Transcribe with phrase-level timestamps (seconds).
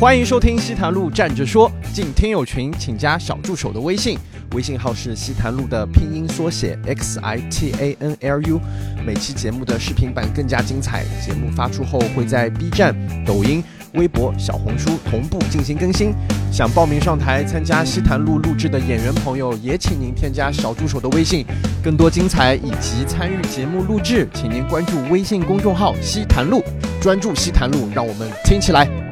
[0.00, 4.18] 欢迎收听西坛路站着说，进听友群请加小助手的微信，
[4.54, 8.60] 微信号是西坛路的拼音缩写 x i t a n l u。
[9.06, 12.92] 每期节目的视频版更加精彩，节目发出后会在 B 站、
[13.24, 13.62] 抖音、
[13.94, 16.12] 微博、小红书同步进行更新。
[16.52, 21.46] 想报名上台参加西坛路录制的演员朋友，也请您添加小助手的微信。
[21.84, 26.62] 更多精彩以及参与节目录制，请您关注微信公众号西坛路，
[27.00, 29.03] 专注西坛路，让我们听起来。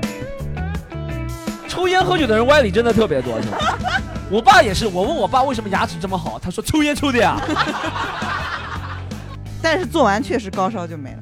[1.92, 3.58] 抽烟喝酒的人歪理真的特别多，是吧？
[4.30, 7.36] 我爸也是，我问我爸为什么牙齿这么好，他说抽烟抽的呀。
[9.60, 11.18] 但是做完确实高烧就没了，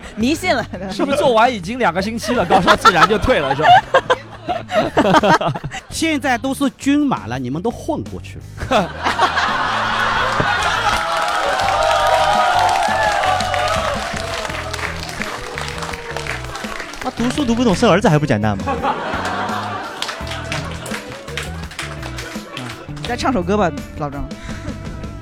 [0.16, 0.64] 迷信了。
[0.90, 5.52] 是不是做完已经两个星期了，高烧自然就退了，是吧？
[5.90, 8.90] 现在都是均码了，你们都混过去了。
[17.02, 18.64] 他读书读不懂，生儿子还不简单吗？
[23.04, 24.26] 你再唱首歌吧，老张。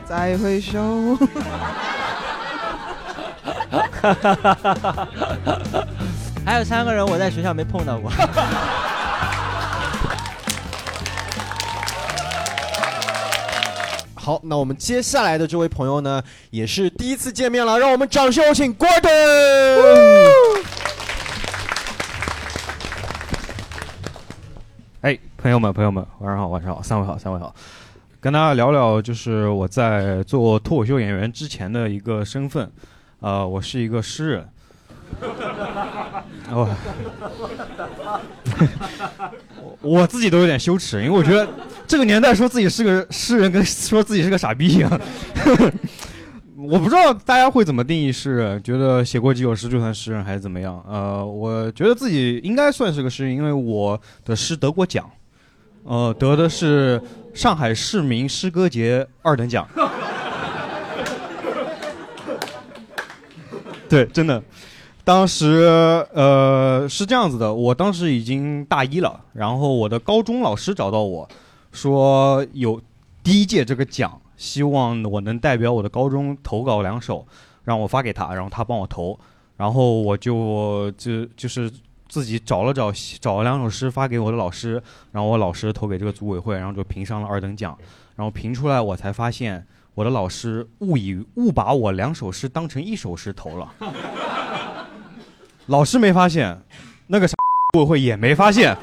[0.08, 1.18] 再回首。
[6.46, 8.08] 还有三个人我在学校没碰到过。
[14.14, 20.30] 好，那我们接下来的这位朋友呢，也是第一次见面了，让我们掌声有请 Gordon。
[25.02, 27.52] 哎，朋友们，朋友们，晚上好，晚上好，三位好，三位好，
[28.20, 32.70] 跟大家聊聊，就是我在做脱口秀演员之前的一个身份，
[33.18, 34.48] 呃，我是一个诗人。
[36.48, 36.76] 我，
[39.82, 41.48] 我自己都有点羞耻，因为我觉得
[41.88, 45.00] 这个年代说自己是个 诗人，跟说自己是个傻逼一样。
[46.56, 50.80] 我不知道大家会怎么定义诗人，觉得写过几首诗就算诗人还是怎么样？
[50.88, 55.10] 呃，我觉得自己应该算是个诗人，因为我的诗得过奖，
[55.84, 57.00] 呃，得的是
[57.34, 59.66] 上海市民诗歌节二等奖。
[63.88, 64.42] 对，真的。
[65.04, 65.66] 当时
[66.14, 71.28] 呃是这样子的，我当时已经大一了，然后我的高中老师找到我，
[71.72, 72.80] 说有
[73.24, 77.26] 第一届这个奖，希望我能代表我的高中投稿两首，
[77.64, 79.18] 让我发给他，然后他帮我投，
[79.56, 81.68] 然后我就就就是
[82.12, 82.92] 自己找了找，
[83.22, 84.72] 找了两首诗发给我的老师，
[85.12, 87.74] 然后我老师投给这个组委会，然后就评上了二等奖，
[88.16, 93.72] 然后评出来我才发现我的老师误以误把我两首诗当成一首诗投了。
[95.68, 96.60] 老师没发现，
[97.06, 97.34] 那个啥
[97.72, 98.76] 组委会也没发现，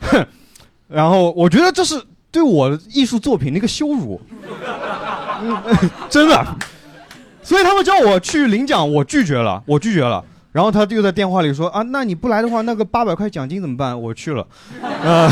[0.00, 0.26] 哼。
[0.90, 4.20] 然后我觉得这是对我艺术作品的一个羞辱，
[6.10, 6.44] 真的。
[7.44, 10.24] 所以他们叫我去领奖，我拒绝了，我拒绝了。
[10.52, 14.00] 然后他又在电话里说啊，那你不来的话，那个八百块奖金怎么办？
[14.00, 14.46] 我去了，
[14.80, 15.28] 呃，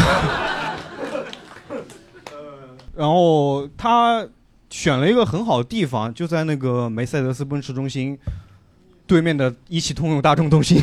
[2.97, 4.27] 然后他
[4.71, 8.19] 选了一个很好的地方，就在那个梅赛德斯奔驰中心。
[9.07, 10.81] 对面的一汽通用大众中心，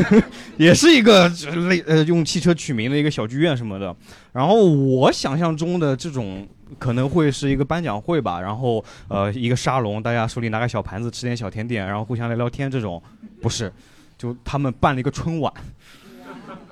[0.60, 1.26] 也是一个
[1.70, 3.96] 类呃用汽车取名的一个小剧院什么的。
[4.30, 6.46] 然后我想象中的这种
[6.78, 13.02] 可能会是一个颁奖会吧，然后呃一个沙龙，大家手里拿个小盘子吃点小甜点，然后互相聊聊天这种，
[13.42, 13.72] 不是，
[14.16, 15.52] 就他们办了一个春晚，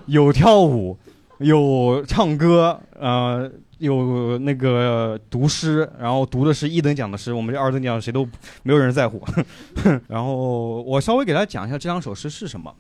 [0.07, 0.97] 有跳舞，
[1.39, 3.51] 有唱歌，呃。
[3.81, 8.29] 有那个读诗，然后读的是一等奖的诗，我们这二等奖谁都
[8.63, 9.25] 没有人在乎。
[10.07, 12.71] 然后我稍微给大家讲一下这两首诗是什么。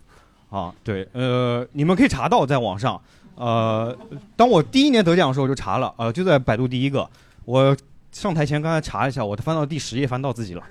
[0.51, 3.01] 啊，对，呃，你们可以查到在网上。
[3.35, 3.97] 呃，
[4.37, 7.09] 当我第一年得奖的时候我就查了，呃，就在百度第一个。
[7.47, 7.75] 我
[8.13, 10.63] 上台前刚才查了一下，我翻到第十页翻到自己了。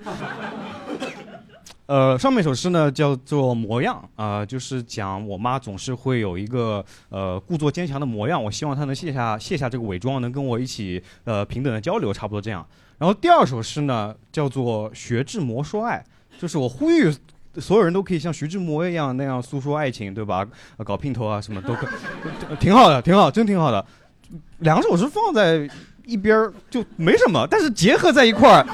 [1.90, 12.64] 呃，上面一首诗呢叫做《模样》啊，就是讲我妈总是会有一个呃故作坚强的模样，我希望她能卸下卸下这个伪装，能跟我一起呃平等的交流，差不多这样。
[12.98, 16.00] 然后第二首诗呢叫做《徐志摩说爱》，
[16.40, 17.12] 就是我呼吁
[17.56, 20.46] 所有人都可以像徐志摩一样那样诉说爱情，对吧？
[20.84, 21.88] 搞姘头啊什么都可，
[22.60, 23.84] 挺好的，挺好，真挺好的。
[24.58, 25.68] 两首诗放在
[26.04, 28.64] 一边就没什么，但是结合在一块儿。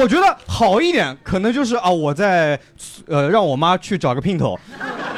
[0.00, 2.58] 我觉得好一点，可能就是啊，我在，
[3.06, 4.58] 呃，让我妈去找个姘头。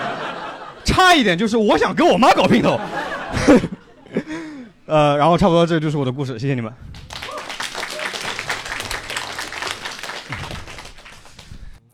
[0.85, 2.79] 差一点就是我想跟我妈搞姘头。
[4.87, 6.73] 呃，然后差不多这就是我的故事，谢谢你们。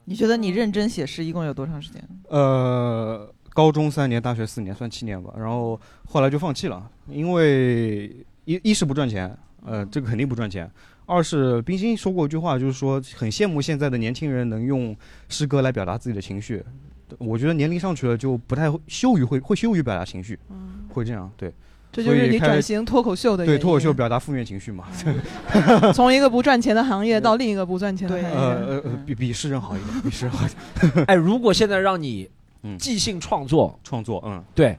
[0.05, 2.03] 你觉得你认真写诗一共有多长时间？
[2.29, 5.33] 呃，高中三年，大学四年，算七年吧。
[5.39, 8.07] 然后后来就放弃了，因为
[8.45, 10.69] 一一是不赚钱，呃，这个肯定不赚钱。
[11.11, 14.97] 二是冰心说过一句话，就是说很羡慕现在的年轻人能用
[15.29, 16.63] 诗歌来表达自己的情绪。
[17.19, 20.39] 我觉得年龄上去了就不太会羞于会会羞于表达情绪，
[20.89, 21.53] 会这样对
[21.91, 24.87] 这就是你转型脱口秀的对脱口秀表达负面情绪嘛。
[25.93, 28.37] 从一个不赚钱的行业到另一个不赚钱的行业。
[28.37, 31.05] 呃呃呃，比比诗人好一点，比诗人好一点。
[31.09, 32.31] 哎，如果现在让你
[32.63, 34.79] 嗯即兴创作，创作嗯对，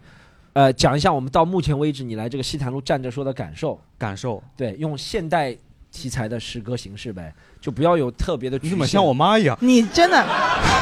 [0.54, 5.54] 呃，讲一下我们到目前为止你来这个西坛路站着说的感受，感受，对，用现代
[5.92, 8.58] 题材的诗歌形式呗，就不要有特别的。
[8.62, 9.58] 你怎么像我妈一样？
[9.60, 10.26] 你真的，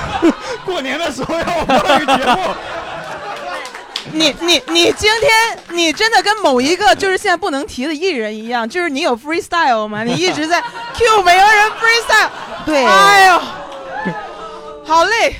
[0.65, 2.55] 过年的时候让我播一个节目。
[4.11, 10.03] 你你你今天你真的跟某一个就是现在不能提的艺人一样，就是你有 freestyle 吗？
[10.03, 10.59] 你一直在
[10.95, 12.29] cue 每个人 freestyle，
[12.65, 13.39] 对哎呦，
[14.83, 15.35] 好累，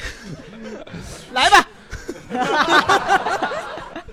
[1.33, 1.66] 来吧，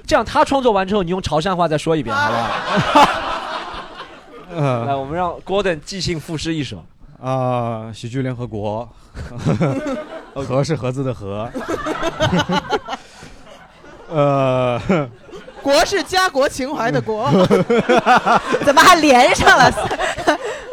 [0.07, 2.37] 这样他创作完之后，你用潮汕话再说一遍，好不
[2.99, 3.26] 好？
[4.61, 6.85] 来，呃我们让 Gordon 即兴赋诗一首。
[7.23, 8.89] 啊，喜剧联合国，
[10.35, 11.51] 和是盒子的和。
[14.09, 14.81] 呃，
[15.63, 17.29] 国是家国情怀的国，
[18.65, 19.71] 怎么还连上了？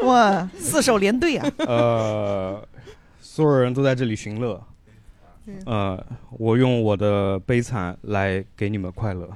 [0.03, 1.51] 哇，四手连对啊！
[1.59, 2.61] 呃，
[3.21, 4.61] 所有人都在这里寻乐。
[5.65, 6.01] 呃，
[6.31, 9.27] 我用我的悲惨来给你们快乐。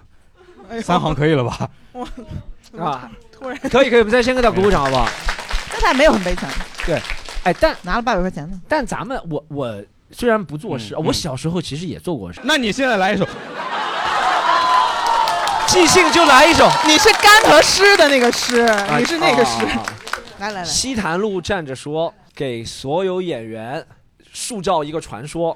[0.70, 1.70] 哎三行可以了吧？
[2.78, 3.58] 啊，突然。
[3.70, 5.08] 可以可以，我们再先给他鼓鼓掌，好不好？
[5.72, 6.50] 但他也没有很悲惨，
[6.86, 7.00] 对，
[7.44, 8.60] 哎，但拿了八百块钱呢。
[8.68, 11.06] 但咱们我我虽然不做诗，嗯。
[11.06, 13.28] 我小时候其实也做过诗，那你现在来一首，
[15.68, 16.68] 即兴就来一首。
[16.86, 18.66] 你是干和湿的那个湿，
[18.98, 19.86] 你是那个湿，啊啊啊
[20.40, 23.86] 来来来，西坛路站着说，给所有演员
[24.34, 25.56] 塑造一个传说。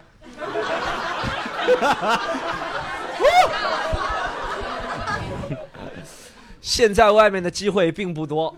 [6.62, 8.56] 现在外面的机会并不多，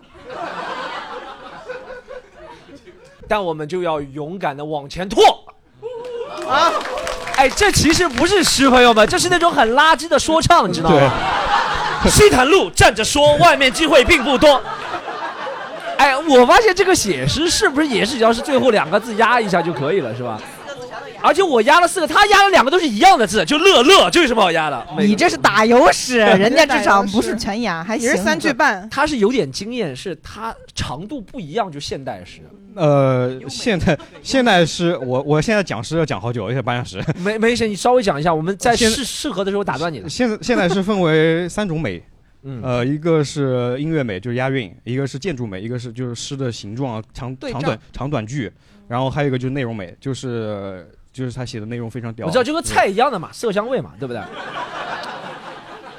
[3.26, 5.44] 但我们就要勇敢的往前拓。
[6.46, 6.70] 啊！
[7.36, 11.10] 哎，这其实不是诗，朋友们，这是那种很垃圾的说唱，你知道吗？
[12.06, 14.60] 西坦路站着说，外面机会并不多。
[15.96, 20.38] 哎，我发现这个写诗是不是也是只要是最后两个字压一下就可以了，是吧？
[21.24, 24.86] 而且我压了四个，他压了两个都是一样的字，就乐乐，这有什么好压的？
[24.98, 28.06] 你这是打油诗， 人家至少不是全押，还行。
[28.06, 32.42] 你是三句半，他是有点经验，是他长度不一样就现代诗。
[32.74, 37.02] 呃，现代现代诗我我现在讲诗要讲好久，而且半小时。
[37.24, 40.08] 没没事，你稍微讲一下，我们在适适合的时候打断你的。
[40.08, 42.02] 现在现在是分为三种美，
[42.42, 48.52] 嗯，呃，一个是音乐美，就是押韵；一个是建筑美，一个是就是诗的形状、长长短长短句，
[48.88, 50.84] 然后还有一个就是内容美，就是
[51.14, 52.26] 就是他写的内容非常屌。
[52.26, 54.20] 我知道就跟菜一样的嘛，色香味嘛，对不对？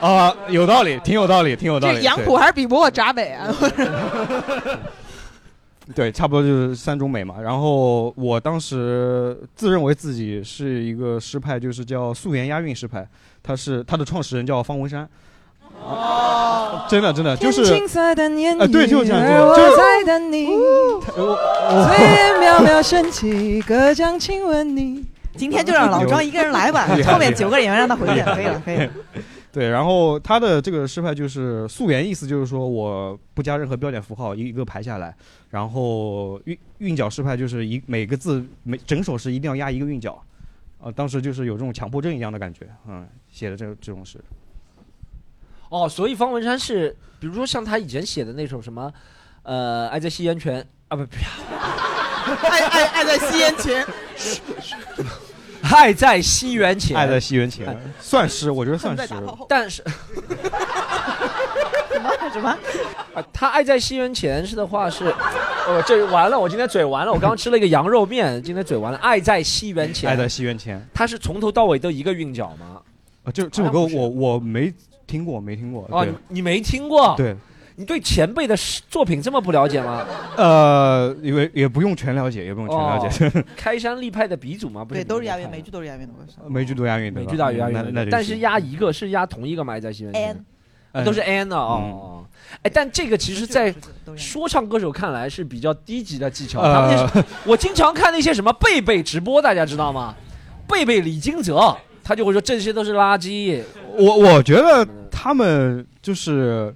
[0.02, 1.96] 啊、有道理，挺有道理，挺有道理。
[1.96, 3.48] 这杨浦还是比不过闸北啊？
[5.88, 7.40] 对， 对，差不多就是三种美嘛。
[7.42, 13.08] 然后我当时自认为自己是一个诗派，就是叫素颜押韵诗派，
[13.42, 15.10] 他是他的创始人叫方文山。
[15.84, 25.06] 哦，真的真的就是天青色的年呃对就是这样而我就是在等你，炊烟袅袅升起，隔江亲吻你。
[25.36, 28.90] 今天就让老张一个人来吧 后面九个演员让他回去，可以了，可以了。
[29.52, 35.14] 对，然后他的这个诗派就是溯源，意思就是说我不加任何标点符号，一个排下来。
[35.50, 40.22] 然后韵韵脚诗派就是一每个字每整首诗一定要押一个韵脚，
[40.82, 44.18] 呃，当时就是有这种强迫症一样的感觉，嗯，写的这这种诗。
[45.76, 48.90] 哦，所以方文山是，比如说像他以前写的那首什么，
[49.44, 51.28] 呃，爱在西元前啊，不不要，
[52.50, 53.86] 爱爱爱在西元前，
[55.64, 59.14] 爱在西元前，爱在西元前，算是，我觉得算是。
[59.50, 59.84] 但是
[61.92, 62.58] 什么什么？
[63.14, 65.14] 啊，他爱在西元前是的话是，
[65.68, 68.98] 呃，这完了，我今天嘴完了，我刚刚吃了一个羊肉面，今天嘴完了。
[69.00, 72.80] 爱在西元前，爱在西元前，他是从头到尾都一个韵脚吗？
[73.26, 74.74] 啊，这这首歌我我没
[75.08, 75.88] 听过，没听过。
[75.90, 77.36] 哦对，你没听过？，对，
[77.76, 80.06] 你对前辈的诗作品这么不了解吗？
[80.38, 84.84] 呃，因为也不用全了解，也不用全了解，哦 开山立派的鼻祖嘛？
[84.84, 86.14] 不是对，都是押韵，每每句都是押韵的。
[86.50, 89.74] 每句都押韵的，每句都押那那韵，但是押一个是押同一个吗？
[89.74, 90.46] 爱在西元前 n
[90.94, 92.26] 嗯都是 n 的哦哦。
[92.62, 93.70] 哎，但这个其实，在
[94.06, 96.62] 都押韵说唱歌手看来是比较低级的技巧。
[96.62, 100.16] 呃他们那是我经常看那些什么贝贝直播，大家知道吗？
[100.68, 103.62] 贝贝李金泽，他就会说这些都是垃圾。
[103.98, 106.74] 我我觉得他们就是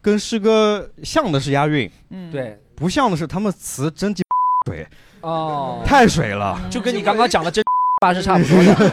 [0.00, 4.22] 跟师哥像的是押韵，嗯，对，不像的是他们词真鸡
[4.66, 4.86] 水，
[5.20, 6.60] 哦，太水了。
[6.70, 7.62] 就跟你刚刚讲的这
[8.00, 8.92] 吧 是差不多的。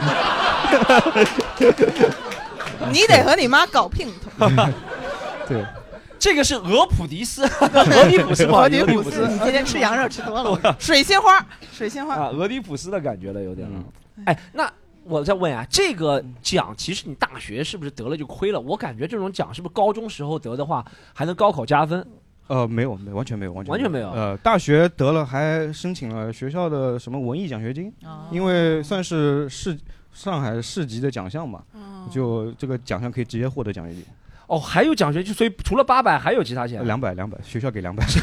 [2.92, 4.48] 你得和你妈搞姘头。
[5.48, 5.64] 对，
[6.18, 9.26] 这个是俄普迪斯，俄狄浦斯嘛，俄狄浦斯。
[9.28, 12.14] 你今天吃羊肉吃多了，水仙花，水仙花。
[12.14, 13.68] 啊，俄狄浦斯的感觉了，有点。
[13.70, 13.84] 嗯。
[14.26, 14.70] 哎，那
[15.04, 18.60] 我再问啊，这个奖其实你大学是不是得了就亏了？
[18.60, 22.06] 我感觉这种奖是不是高中时候得的话，还能高考加分？
[22.46, 29.78] 呃，没有，没完全没有，完全完全没有呃，大学得了，还申请了学校的什么文艺奖学金，哦因为算是市
[30.12, 34.04] 上海市级的奖项嘛，哦就这个奖项可以直接获得奖学金，
[34.46, 36.84] 哦，还有奖学金，所以除了八百还有其他钱。
[36.84, 38.04] 两百两百，学校给两百。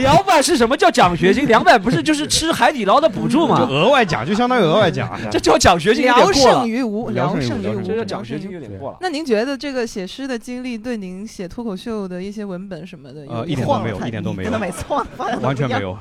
[0.00, 1.46] 两百是什么叫奖学金？
[1.46, 3.70] 两百不是就是吃海底捞的补助吗就吗？
[3.70, 5.10] 额外奖，就相当于额外奖。
[5.30, 8.98] 这叫奖学金有点聊过了胜，于无，聊胜于无聊胜于无这叫奖学金有点过了。
[9.00, 15.98] 那您觉得这个写诗的经历对您写脱口秀的一些文本什么的有呃，一点都没有，一点都没有真的，每次忘了，完全没有，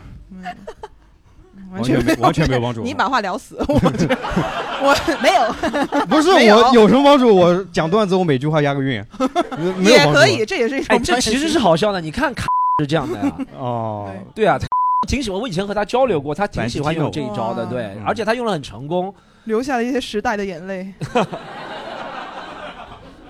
[1.71, 2.81] 完 完全没完全没有帮助。
[2.81, 4.07] 你把话聊死， 我这
[4.81, 6.05] 我没有。
[6.07, 7.35] 不是有我有什么帮助？
[7.35, 9.03] 我讲段子，我每句话押个韵，
[9.77, 12.01] 没有帮助也可以，这也是一种哎，这其实是好笑的。
[12.01, 12.47] 你看卡
[12.79, 14.11] 是这样的呀， 哦。
[14.33, 14.67] 对啊，他
[15.07, 15.39] 挺喜欢。
[15.39, 19.13] 我以前和他交流过，他挺喜欢用这一招的，对，嗯而且他用的很成功。
[19.45, 20.93] 留下了一些时代的眼泪。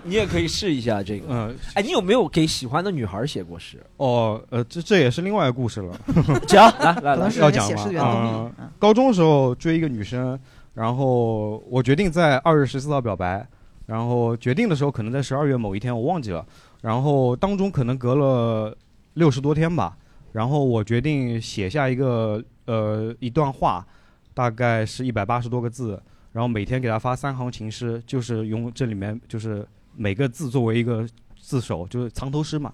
[0.02, 1.26] 你也可以试一下这个。
[1.30, 3.78] 嗯，哎，你有没有给喜欢的女孩写过诗？
[3.98, 6.00] 哦，呃，这这也是另外一个故事了。
[6.48, 8.52] 讲，来来来可能，是要讲吗。
[8.58, 10.40] 嗯高中的时候追一个女生，
[10.74, 13.46] 然后我决定在二月十四号表白，
[13.86, 16.44] 然后决定的时候可能在十二月某一天，我忘记了。
[16.82, 18.76] 然后当中可能隔了
[19.20, 19.96] 六十多天吧，
[20.32, 23.86] 然后我决定写下一个呃一段话，
[24.34, 31.06] 大概是一百八十多个字，然后每天给他发三行情诗，就是用这里面就是每个字作为一个
[31.38, 32.74] 字首，就是藏头诗嘛，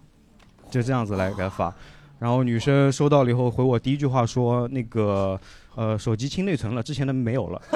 [0.70, 1.74] 就这样子来给他发。
[2.20, 5.38] 然后女生收到了以后回我第一句话说那个
[5.75, 7.62] 呃手机清内存了，之前的没有了。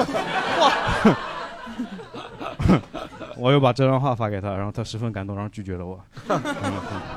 [3.37, 5.97] 我又把这段话发给他，然后他十分感动，然后拒绝了我。
[6.27, 6.41] 嗯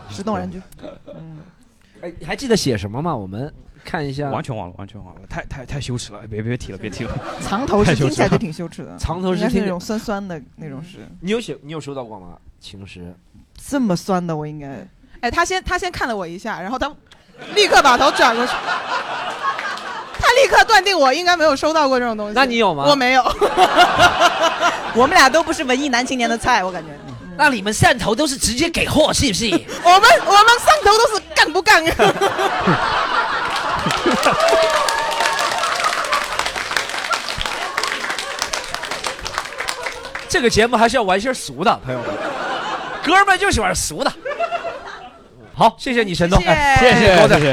[0.09, 0.63] 石动人句。
[2.03, 3.15] 哎，你还记得写什么吗？
[3.15, 3.53] 我们
[3.85, 4.29] 看一下。
[4.29, 7.17] 完全忘了，完全忘了，太太太羞耻了，别别提了，别提了。
[7.41, 12.37] 藏头太羞耻了诗听起来就挺羞耻的， 藏头诗听应该是那种酸酸的那种诗，你有写，你有收到过吗？
[12.61, 13.15] 情诗？
[13.57, 14.87] 这么酸的我应该
[15.21, 16.93] 哎，他先他先看了我一下，然后他
[17.55, 18.53] 立刻把头转过去，
[20.19, 22.35] 他立刻断定我应该没有收到过这种东西。
[22.35, 22.85] 那你有吗？
[22.89, 23.23] 我没有。
[24.95, 26.91] 我们俩都不是文艺男青年的菜，我感觉。
[27.35, 29.47] 那你们汕头都是直接给货，是不是？
[29.47, 31.83] 我们我们上头都是干不干？
[40.29, 42.09] 这个节目还是要玩些俗的，朋友们，
[43.05, 44.13] 哥们就喜欢俗的。
[45.53, 47.53] 好，谢谢你，陈东，谢谢哎谢谢谢谢。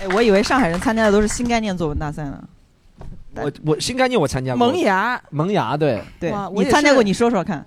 [0.00, 2.40] 哎，我以为上海人参加的都是新概念作文大赛呢。
[3.34, 7.66] 我我新概念我参加过，萌芽，萌芽，对对，你参加过，你说说看。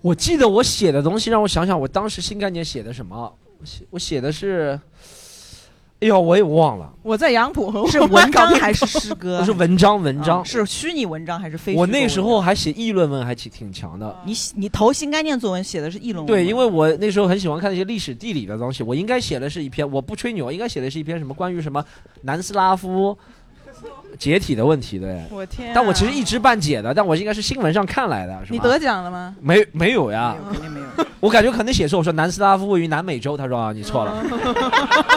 [0.00, 3.32] 我记得我写的东西，让我想想，我当时新概念写的什么？
[3.60, 4.78] 我写我写的是，
[6.00, 9.40] 哎呦，我也忘了，我在杨浦和是 文章还是诗歌？
[9.40, 10.44] 不是文章，文章啊。
[10.44, 11.86] 是虚拟文章还是非虚构我？
[11.88, 14.16] 那时候还写议论文，还挺挺强的。
[14.24, 21.84] 你你投新概念作文写的是议论文，对，因为我那时候很喜欢看那些历史地理的东西，我应该写的是一篇，我不吹牛，应该写的是一篇什么关于什么
[22.22, 23.18] 南斯拉夫
[24.18, 25.22] 解体的问题，对。
[25.30, 25.72] 我天啊！
[25.74, 28.52] 但我其实一知半解的，但我应该是新闻上看来的，是吧？
[28.52, 29.36] 你得奖了吗？
[29.40, 30.36] 没没有呀？
[30.38, 30.86] 没有肯定没有。
[31.20, 34.24] 我感觉可能写错，我说南斯拉夫位于南美洲，他说啊你错了，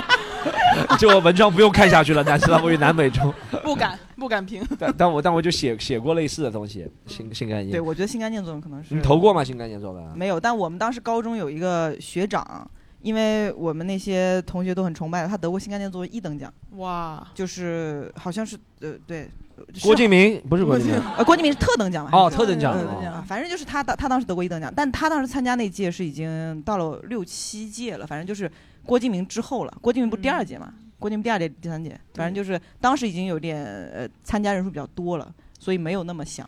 [0.97, 3.33] 这个文章不用看下去了，南斯拉夫位于南美洲。
[3.63, 4.63] 不敢不敢评。
[4.79, 9.43] 但但我但我就写写过类似的东西，新新概对，我觉得新概念作文可能是你投过吗？
[9.43, 10.03] 新概念作文？
[10.15, 12.69] 没有，但我们当时高中有一个学长，
[13.01, 19.29] 因为我们那些同学都很崇拜他，他得过新概念作文一等奖，哇，就是好像是呃对，
[19.73, 22.11] 是郭敬明不是郭敬明，呃郭敬明是特等奖吧？
[22.17, 22.85] 哦，还是特等奖特。
[22.85, 28.51] 等奖啊反正就是他当他当时得过一等奖，但他当时参加那届是已经到了六七届了，反正就是
[28.85, 29.77] 郭敬明之后了。
[29.81, 30.73] 郭敬明不是第二届嘛？
[30.99, 36.47] 郭敬明第二届、第三届，反正就是当时已经有点呃参加人数比较多了，所以没有那么响。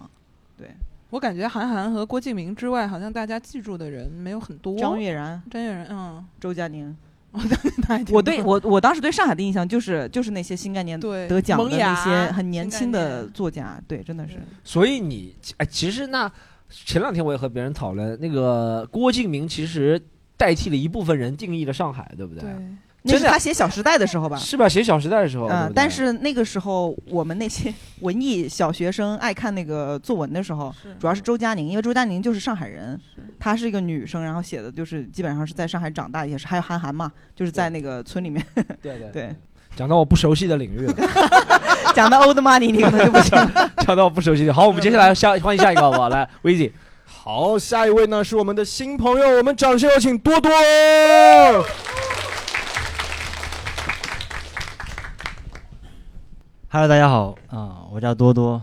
[1.14, 4.76] 我感觉韩寒和郭敬明之外，好像大家记住的人没有很多。
[4.80, 6.98] 张悦然、张悦然，嗯，周佳宁，
[8.12, 14.40] 我对我我当时对上海的印象就是就是那些新概念对得奖的那些很年轻的作家，对，真的是。
[14.64, 16.32] 所以你哎，其实那
[16.72, 20.02] 前两天我也和别人讨论，那个郭敬明其实
[20.36, 22.42] 代替了一部分人定义了上海，对不对？
[22.42, 22.52] 对，
[23.06, 24.38] 那是真的他写《小时代》的时候吧？
[24.38, 24.68] 是吧？
[24.68, 33.00] 写《小时代》的时候，嗯但是那个时候我们那些文艺小学生爱看那个作文的时候，主要是周佳宁，因为周佳宁就是上海人，
[33.40, 38.44] 她是一个女生，然后写的就是基本上是在上海长大，也是还有韩寒嘛，就是在那个村里面，
[38.82, 39.36] 对对， 对，
[39.76, 40.94] 讲到我不熟悉的领域了，
[41.94, 43.32] 讲到 old money 你可能就不行。
[43.86, 44.54] 讲到我不熟悉的。
[44.54, 46.08] 好，我们接下来下欢迎下一个好不好？
[46.08, 46.72] 来，威姐，
[47.06, 50.50] 好，下一位呢是我们的新朋友，我们掌声有请多多。
[56.74, 58.60] Hello，大家好啊、我叫多多，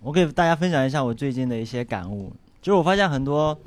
[0.00, 2.34] 我给大家分享一下我最近的一些感悟。
[2.62, 3.60] 就是我发现很多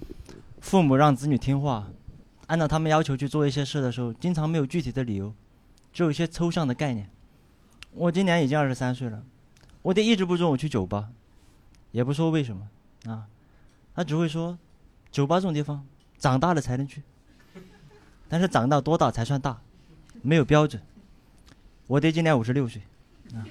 [0.61, 1.87] 父母让子女听话，
[2.47, 5.31] 按照他们要求去做一些事的时候，经常没有具体的理由，
[5.93, 7.07] 只有一些抽象的概念。
[7.93, 9.21] 我今年已经二十三岁了，
[9.83, 11.09] 我爹一直不准我去酒吧，
[11.91, 12.67] 也不说为什么
[13.05, 13.27] 啊，
[13.93, 14.57] 他只会说，
[15.11, 15.85] 酒吧这种地方
[16.17, 17.03] 长大了才能去，
[18.27, 19.61] 但是长到多大才算大，
[20.23, 20.81] 没有标准。
[21.85, 22.81] 我爹今年五十六岁
[23.35, 23.45] 啊。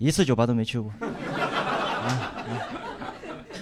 [0.00, 2.08] 一次酒吧都没去过，啊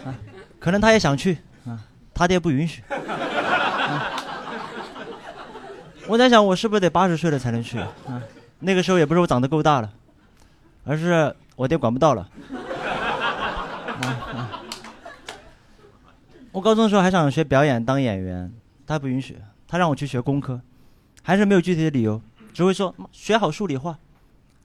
[0.07, 0.15] 啊！
[0.61, 1.81] 可能他也想去啊，
[2.15, 2.81] 他爹不允许。
[6.07, 8.23] 我在想，我是不是得八十岁了才能去啊？
[8.61, 9.93] 那个时候也不是我长得够大了，
[10.85, 12.29] 而是我爹管不到了。
[16.53, 18.53] 我高中的时候还想学表演当演员，
[18.87, 20.61] 他不允许，他让我去学工科，
[21.21, 22.23] 还是没有具体的理由，
[22.55, 23.99] 只会说学好数理化，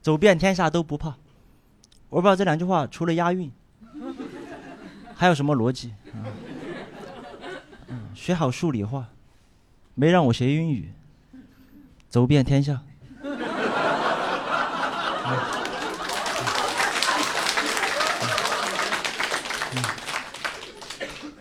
[0.00, 1.16] 走遍天下都不怕。
[2.14, 3.50] 我不知道这两句话除了押韵，
[5.16, 5.92] 还有什么逻辑？
[6.12, 6.22] 啊
[7.88, 9.08] 嗯，学好数理化，
[9.96, 10.92] 没让我学英语，
[12.08, 12.80] 走遍天下。
[13.24, 13.42] 嗯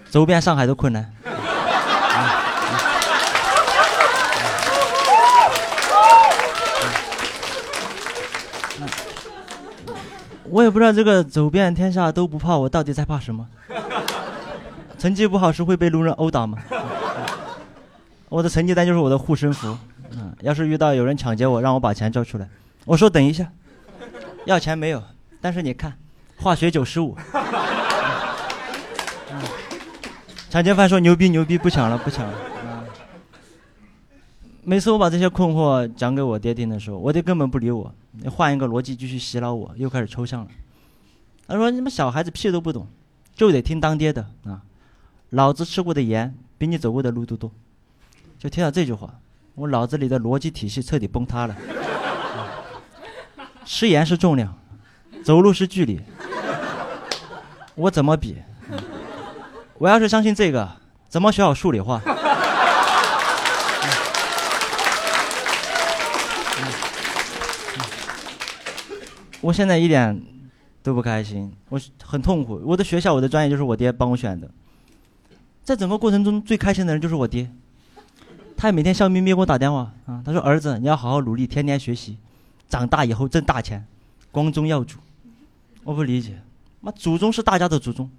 [0.10, 1.13] 走遍上海都困难。
[10.53, 13.48] 我也不知道这个走遍天下都不怕，我到底在怕什么？
[15.00, 16.60] 成绩不好是会被路人殴打吗？
[18.29, 19.75] 我的成绩单就是我的护身符。
[20.12, 22.48] 嗯，要是遇到有人抢劫我，让我把钱交出来，
[22.86, 23.50] 我说等一下，
[24.45, 25.01] 要钱没有，
[25.41, 25.91] 但是你看，
[26.38, 27.17] 化学九十五。
[29.33, 29.41] 嗯
[30.51, 32.33] 抢劫犯说牛逼牛逼，不抢了不抢了。
[34.65, 37.93] 每次我把这些困惑讲给我爹听的时候，我爹根本不理我，
[38.32, 40.48] 换一个逻辑继续洗脑我，又开始抽象了。
[41.46, 42.87] 他说：“你们小孩子屁都不懂，
[43.35, 44.61] 就得听当爹的啊！
[45.31, 47.51] 老子吃过的盐比你走过的路都多。”
[48.40, 49.14] 就听到这句话，
[49.55, 51.55] 我脑子里的逻辑体系彻底崩塌了。
[53.66, 54.57] 吃盐是重量，
[55.25, 56.00] 走路是距离，
[57.75, 58.37] 我怎么比？
[59.77, 60.70] 我要是相信这个，
[61.09, 62.01] 怎么学好数理化？
[69.44, 70.24] 我现在一点
[70.82, 72.62] 都不开心，我很痛苦。
[72.64, 74.50] 我的学校，我的专业就是我爹帮我选的，
[75.66, 77.51] 在整个过程中最开心的人就是我爹，
[78.56, 82.18] 他每天笑眯眯给我打电话啊，他说：“儿子，你要好好努力，天天学习，
[82.70, 83.86] 长大以后挣大钱，
[84.32, 84.98] 光宗耀祖。”
[85.84, 86.40] 我不理解，
[86.79, 88.10] 妈祖宗是大家的祖宗，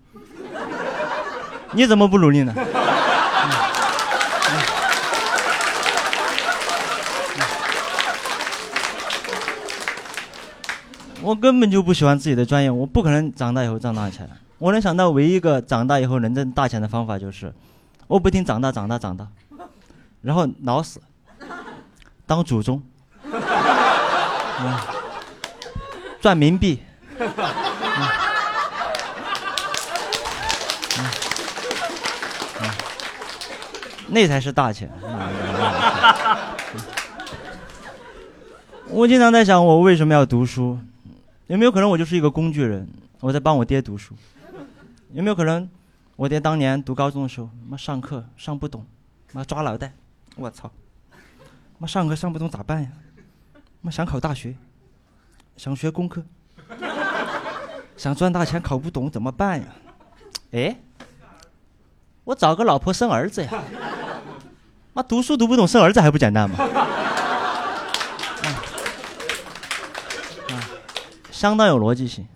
[1.72, 2.54] 你怎么不努力呢？
[11.24, 14.28] 我根本就不喜欢自己的专业，我不可能长大以后挣大钱。
[14.58, 17.50] 我能想到唯一一个长大以后能挣大钱的方法就是，
[18.06, 19.26] 我不停长大长大长大，
[20.20, 21.00] 然后老死，
[22.26, 22.82] 当祖宗，
[23.32, 23.40] 嗯
[26.20, 26.80] 赚冥币，
[34.08, 34.90] 那才是大钱。
[38.88, 40.78] 我经常在想，我为什么要读书？
[41.46, 42.88] 有没有可能我就是一个工具人？
[43.20, 44.14] 我在帮我爹读书。
[45.12, 45.68] 有没有可能，
[46.16, 48.84] 我爹当年读高中的时候，妈上课上不懂，
[49.32, 49.92] 妈抓脑袋，
[50.36, 50.70] 我操，
[51.78, 52.88] 妈上课上不懂咋办呀？
[53.82, 54.56] 妈想考大学，
[55.56, 56.24] 想学工科，
[57.96, 59.66] 想赚大钱考不懂怎么办呀？
[60.52, 60.78] 哎，
[62.24, 63.50] 我找个老婆生儿子呀！
[64.94, 66.56] 妈读书读不懂，生儿子还不简单吗？
[71.44, 72.26] 相当有逻辑性。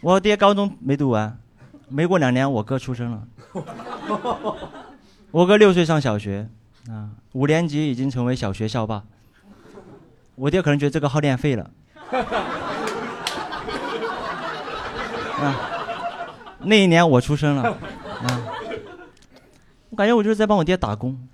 [0.00, 1.38] 我爹高中没读完，
[1.90, 3.22] 没过两年我哥出生了。
[5.30, 6.48] 我哥六岁上小学，
[6.88, 9.04] 啊，五年级已经成为小学校霸。
[10.36, 11.70] 我爹可能觉得这个耗电废了。
[15.42, 15.54] 啊，
[16.60, 18.40] 那一年我出生了，啊，
[19.90, 21.28] 我感觉我就是在帮我爹打工，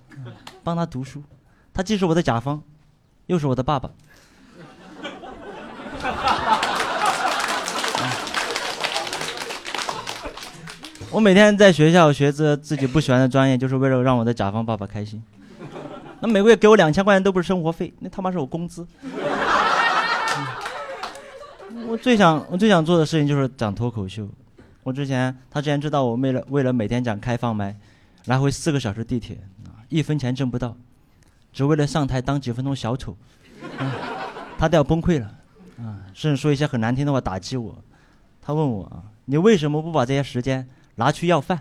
[0.61, 1.23] 帮他读书。
[1.73, 2.61] 他既是我的甲方，
[3.27, 3.89] 又是我的爸爸。
[11.11, 15.21] 我每天在学校学着自己不喜欢的专业，就是为了让我的甲方爸爸开心。
[16.19, 18.85] 那每个月给我两千块钱都不是生活费，那他妈是我工资。
[21.87, 24.27] 我最想我最想做的事情就是讲脱口秀，
[24.83, 27.75] 我之前他之前知道我为了为了每天讲开放麦，
[28.25, 29.39] 来回四个小时地铁，
[29.87, 30.77] 一分钱挣不到，
[31.51, 33.17] 只为了上台当几分钟小丑，
[34.59, 35.25] 他都要崩溃了，
[35.79, 37.75] 啊，甚至说一些很难听的话打击我。
[38.41, 40.67] 他问我啊，你为什么不把这些时间
[40.99, 41.57] 拿去要饭？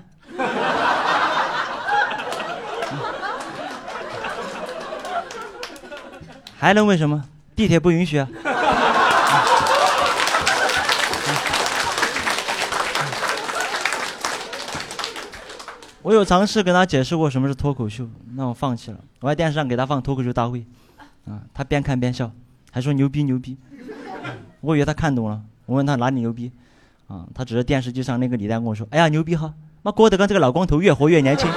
[6.58, 7.24] 还能为什么？
[7.54, 8.28] 地铁不允许啊！
[16.02, 18.98] 我有尝试跟他解释过什么是脱口秀，那我放弃了。
[19.20, 20.66] 我在电视上给他放脱口秀大会，
[21.28, 22.32] 啊，他边看边笑，
[22.72, 23.56] 还说牛逼牛逼。
[24.60, 26.50] 我以为他看懂了，我问他哪里牛逼，
[27.08, 29.52] 啊，他指着电视机上那个李诞跟我说：“哎呀，牛逼哈！
[29.82, 31.50] 妈，郭德纲这个老光头越活越年轻。”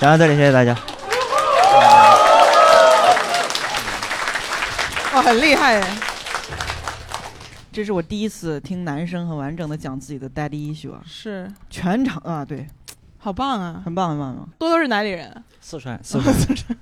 [0.00, 0.74] 讲到这里，谢谢大家。
[5.12, 5.96] 哇，很厉害哎！
[7.72, 12.66] 这是我第一次听男生很完整的讲自己的 daddy issue 啊，是，全场啊，对，
[13.18, 13.82] 好棒啊！
[13.84, 14.48] 很棒很棒很棒。
[14.58, 15.42] 多多是哪里人？
[15.60, 16.78] 四川 四川，四川，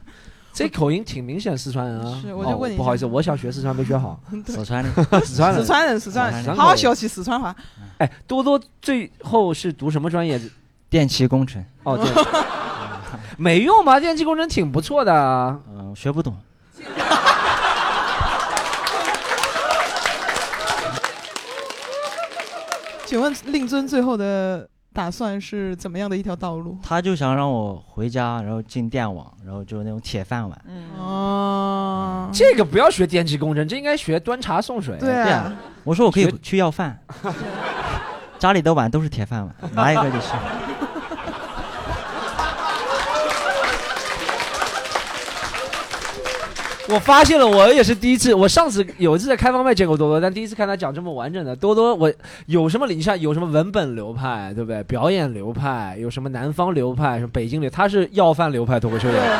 [0.59, 2.21] 这口音挺明显四川人啊。
[2.21, 4.18] 是我就问你哦不好意思，我想学四川没学好。
[4.44, 4.90] 四川的，
[5.25, 5.64] 四川人 四。
[5.64, 7.55] 川人，四川人，四川人好好学习四川话。
[7.99, 10.40] 哎，多多最后是读什么专业？
[10.90, 12.11] 电气工程，哦，对，
[13.38, 14.01] 没用吧？
[14.01, 15.57] 电气工程挺不错的啊。
[15.71, 16.37] 嗯、学不懂。
[23.07, 26.76] 请问令尊最后的打算是怎么样的一条道路？
[26.82, 30.61] 他就想让我回家，然后进电网，然后就那种铁饭碗。
[30.66, 34.96] 嗯，哦，这个不要学电气工程，这应该学端茶送水。
[34.98, 36.98] 对啊对啊，我说我可以去要饭，
[38.40, 40.37] 家里的碗都是铁饭碗，拿一个就行。
[46.90, 48.33] 我发现了，我也是第一次。
[48.33, 51.55] 我上次有一次在开放麦见过多多，但第一次看他讲这么完整的。
[51.55, 52.11] 多多，我
[52.46, 54.83] 有什么你像有什么文本流派，对不对？
[54.85, 59.38] 表演流派，有什么南方流派，什么北京流，他是要饭流派脱口秀演员。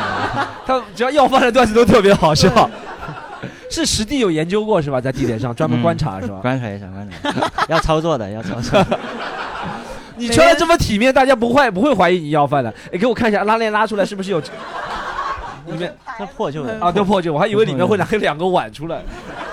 [0.67, 2.69] 他只要要饭的段子都特别好笑。
[3.71, 5.01] 是实地有研究过是吧？
[5.01, 6.41] 在地铁上专门观察是吧？
[6.43, 8.85] 观察一下，观察一下，要操作的，要操作。
[10.17, 12.69] 你穿的这么体面，大家不会不会怀疑你要饭的。
[12.93, 14.43] 哎，给我看一下拉链拉出来是不是有？
[15.73, 19.03] 里面那破旧的啊，都破旧，我还以为里面会拿两个碗出来，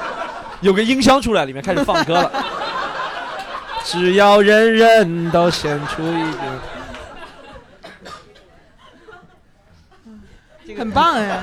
[0.62, 2.32] 有个音箱出来，里面开始放歌了。
[3.86, 6.24] 只要人人都献出一
[10.66, 11.40] 点，很棒哎！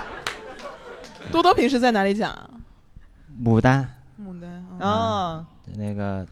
[1.30, 2.48] 多多平时在哪里讲啊？
[3.42, 3.86] 牡丹
[4.18, 5.44] 牡丹啊，
[5.76, 6.26] 那个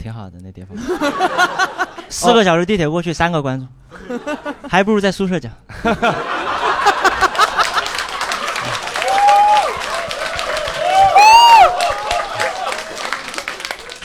[0.00, 0.74] 挺好的那地方，
[2.08, 3.66] 四个小时地铁过去，三个关注，
[4.66, 5.52] 还不如在宿舍讲。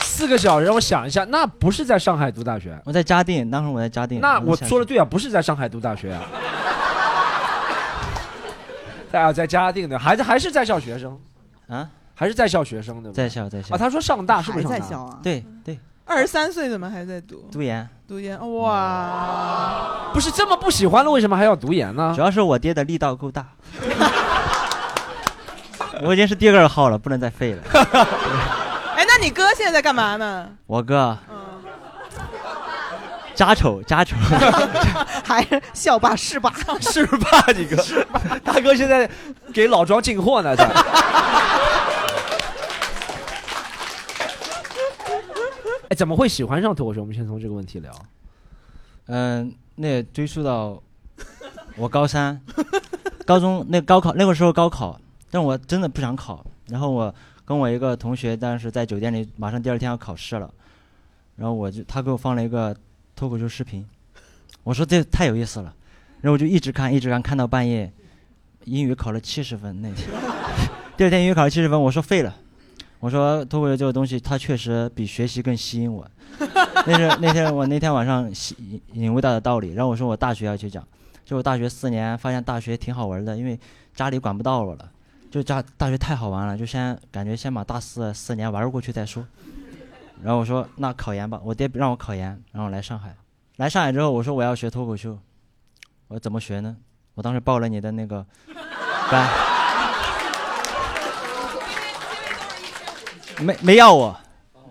[0.02, 2.78] 四个小时，让我想一下，那不是在上海读大学？
[2.84, 4.20] 我在嘉定，当时我在嘉定。
[4.20, 6.22] 那我说的对啊，不是在上海读大学啊。
[9.10, 11.18] 在啊，在嘉定的，还是还是在校学生，
[11.68, 13.78] 啊，还是在校学生对吧在校在校啊。
[13.78, 14.78] 他说上大是不是上大？
[14.78, 15.18] 在校啊？
[15.22, 18.38] 对对，二十三岁怎么还在读读研，读研？
[18.54, 22.22] 哇，不是这么不喜欢了，为什么还要读研呢主？
[22.22, 23.46] 要是我爹的力道够大。
[26.02, 27.62] 我已经是第二号了，不能再废了。
[28.96, 30.48] 哎，那你哥现在在干嘛呢？
[30.66, 31.36] 我哥嗯，
[33.34, 34.16] 家丑家丑，
[35.22, 36.50] 还是校霸是霸？
[36.80, 37.76] 是霸，你哥？
[38.42, 39.06] 大哥现在
[39.52, 40.66] 给老庄进货呢，在。
[45.88, 47.00] 哎，怎么会喜欢上脱口秀？
[47.00, 47.92] 我们先从这个问题聊。
[49.06, 50.82] 嗯，那追溯到
[51.76, 52.40] 我高三、
[53.24, 56.44] 高中那高考那个时候高考，但我真的不想考。
[56.68, 60.52] 然后我跟我一个同学，当时在酒店里，马上第二天要考试了，
[61.36, 62.76] 然后我就他给我放了一个
[63.14, 63.86] 脱口秀视频，
[64.64, 65.72] 我说这太有意思了，
[66.20, 67.92] 然后我就一直看一直看，看到半夜，
[68.64, 70.08] 英语考了七十分那天，
[70.96, 72.34] 第二天英语考了七十分，我说废了。
[73.00, 76.06] 我说脱口秀这个东西，它确实比学习更吸引我。
[76.86, 78.56] 那是那天我那天晚上吸
[78.92, 80.86] 引悟到的道理，然后我说我大学要去讲，
[81.24, 83.58] 就我大学四年发现大学挺好玩的，因为
[83.94, 84.90] 家里管不到我了，
[85.30, 89.24] 就家大学太好玩了，就先感觉先把大四四年玩过去再说。
[90.22, 93.14] 然后我说那考研吧，我爹让我考研，然后来上海，
[93.56, 95.18] 来上海之后我说我要学脱口秀，
[96.08, 96.76] 我说怎么学呢？
[97.14, 98.24] 我当时报了你的那个
[99.10, 99.28] 班，
[103.42, 104.16] 没没要我，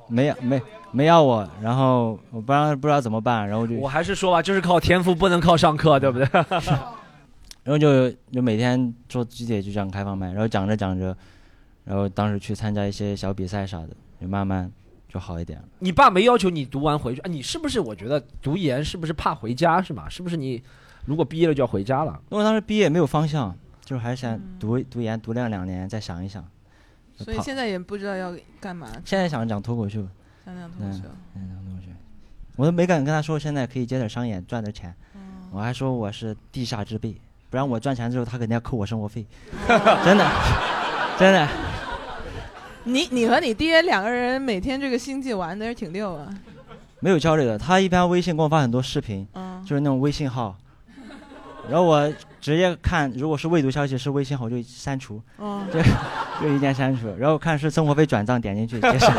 [0.08, 6.28] 没要没没要我，然后我不知道不知道怎么办，然后就我还是说吧，就是靠天赋，不能靠上课，对不对？
[7.64, 11.16] 然后就就每天坐地铁就这样开放麦，然后讲着讲着，
[11.84, 13.90] 然后当时去参加一些小比赛啥的，
[14.22, 14.72] 就慢慢
[15.10, 15.66] 就好一点了。
[15.80, 17.28] 你爸没要求你读完回去啊？
[17.28, 17.80] 你是不是？
[17.80, 20.08] 我觉得读研是不是怕回家是吗？
[20.08, 20.62] 是不是你
[21.06, 22.20] 如果毕业了就要回家了？
[22.30, 26.46] 因为当时毕业没有方向，就是还是想嗯读读研，读两两年再想一想。
[27.18, 28.88] 所以现在也不知道要干嘛。
[29.06, 30.06] 现在想讲脱口秀，
[30.44, 31.04] 想讲脱口秀。
[31.36, 31.88] 嗯，讲脱口秀，
[32.56, 34.94] 我都没敢跟他说现在可以接点商演赚点钱，
[35.52, 37.16] 我还说我是地下之辈，
[37.50, 39.26] 不然我赚钱之后他肯定要扣我生活费，
[40.04, 40.30] 真的，
[41.18, 41.48] 真的。
[42.84, 46.28] 你你和你爹两个人每天这个星际玩的是挺溜啊。
[47.00, 50.56] 没有交流的，他一般微信给我发很多视频，嗯就是那种微信号，
[51.70, 52.12] 然后我
[52.46, 55.80] 直接看，如果是未读消息是微信号我就删除，哦就
[56.40, 59.12] 就一键删除，然后看是生活费转账点进去结束。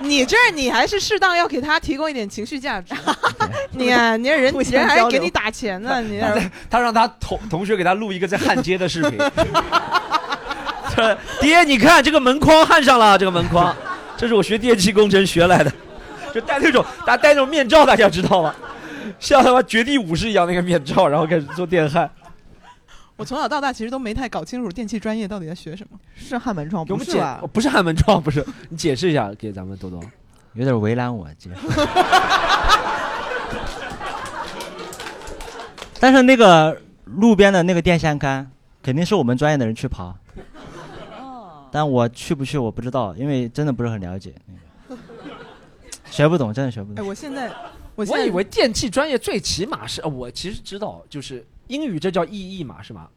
[0.00, 2.94] 你这儿你还是适当要给他提供一点情绪价值。
[3.72, 6.34] 你看，你这人人还给你打钱呢，你他
[6.70, 9.18] 他让他同同学给他录一个在焊接的视频。
[10.96, 13.76] 这爹，你看这个门框焊上了，这个门框，
[14.16, 15.70] 这是我学电气工程学来的，
[16.34, 18.54] 就戴那种大家戴那种面罩，大家知道吗？
[19.20, 22.10] 像他妈绝地武士一样那个面罩，然后开始做电焊。
[23.16, 25.98] 我从小到大其实都没太搞清楚电器专业到底在学什么。
[26.16, 30.02] 是焊门窗给我们解，哦不是焊门窗，不是，你解释一下给咱们多多。
[30.54, 31.56] 有点为难我，解释。
[36.00, 38.50] 但是那个路边的那个电线杆，
[38.82, 40.14] 肯定是我们专业的人去爬。
[41.70, 44.32] 但我去不去我不知道，因为真的不是很了解，
[46.06, 47.06] 学不懂，真的学不哎，懂。
[47.06, 47.52] 我现在，
[48.08, 53.08] 我我以为电气专业最起码是，呃我其实知道，就是英语这叫 EE 嘛，是吗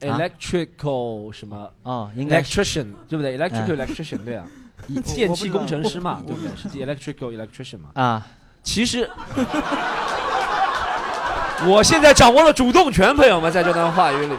[0.00, 1.70] ？Electrical 什么？
[1.82, 4.46] 哦，应该是 electrician 对不对？Electrical 嗯 electrician 对啊，
[5.14, 6.50] 电气工程师嘛，对不对？
[6.56, 7.90] 是 electrical electrician 嘛？
[7.94, 8.26] 啊，
[8.62, 9.08] 其实
[11.66, 14.38] 我现在掌握了主动权，朋友们，在这段话语里面。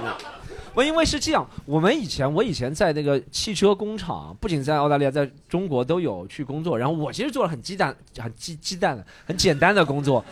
[0.73, 6.77] 我因为是这样，我们以前我以前在那个汽车工厂，不仅在澳大利亚，在中国都有去工作。
[6.77, 10.23] 然后我其实做了很鸡蛋、很鸡鸡蛋的、很简单的工作。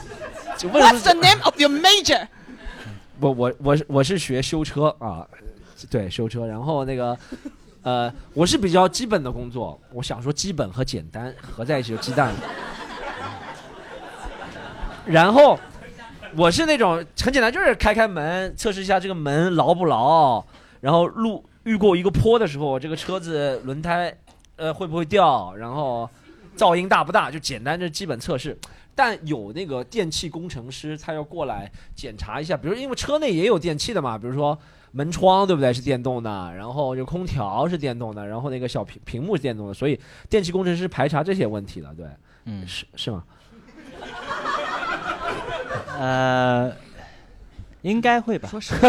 [0.62, 2.28] What's the name of your major？
[3.18, 5.26] 我我我是我是学修车啊，
[5.90, 7.18] 对修车，然后那个
[7.82, 12.32] 呃，我是比较基本的工作，我想说基本和简单合在一起就鸡蛋。
[15.06, 15.58] 然后
[16.36, 20.44] 我是那种很简单，就是开开门，测试一下这个门牢不牢，
[20.80, 24.14] 然后路遇过一个坡的时候，这个车子轮胎
[24.56, 26.08] 呃会不会掉，然后
[26.56, 28.56] 噪音大不大，就简单这基本测试。
[28.94, 34.58] 但有那个电气工程师，他要过来检查一下，比如因为车内也有电器的嘛，比如说
[34.92, 42.06] 门窗对不对是电动的，然后就空调是电动的，然后那个小屏屏幕是电动的，所以电气工程师排查这些问题的，对，
[42.44, 43.24] 嗯，是是吗？
[46.00, 46.72] 呃，
[47.82, 48.48] 应该会吧。
[48.48, 48.74] 说实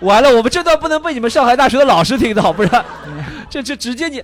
[0.00, 2.84] 完了，我们这段不能被你们上海大学的老师听到，不然
[3.50, 4.22] 这这直接你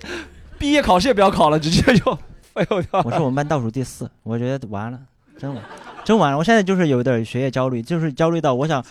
[0.57, 2.17] 毕业考试也不要考了，直接就
[2.53, 3.01] 哎呦我操。
[3.03, 4.97] 我是我们班倒数第四，我觉得完了，
[5.37, 5.63] 真完，
[6.05, 6.37] 真完了。
[6.37, 8.83] 我现在就是有点学业焦虑，就是焦虑到我想，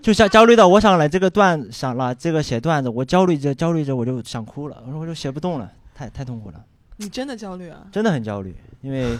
[0.00, 6.54] 就想焦虑到我想来这个段，想了这个写段子，我焦虑着焦虑着我就想哭了，我说我就写不动了，太太痛苦了，
[6.96, 7.80] 你真的焦虑啊？
[7.92, 9.18] 真的很焦虑，因为，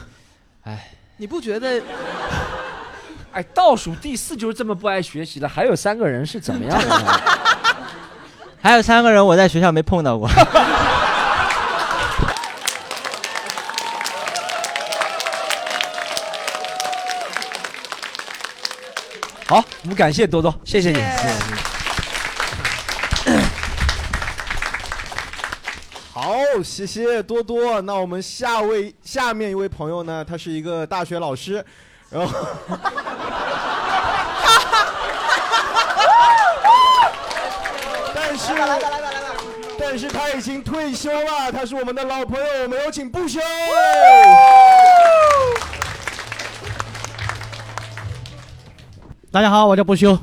[0.62, 0.88] 唉，
[1.20, 1.82] 你不觉得？
[3.30, 7.20] 哎，倒数第四就是这么不爱学习的，还有三个人是怎么样的呢？
[8.62, 10.26] 还有三个人我在学校没碰到过。
[19.46, 20.96] 好，我们感谢多多，谢谢你。
[20.96, 21.77] 谢，谢
[26.62, 27.80] 谢谢多多。
[27.82, 31.64] 那我们下位下面一位朋友呢，他是一个大学老师，
[32.10, 32.32] 然后。
[38.14, 38.52] 但是，
[39.78, 43.40] 但是他已经退休了，他是我们的老朋友，我们有请不休。
[49.30, 50.18] 大家好，我叫不休。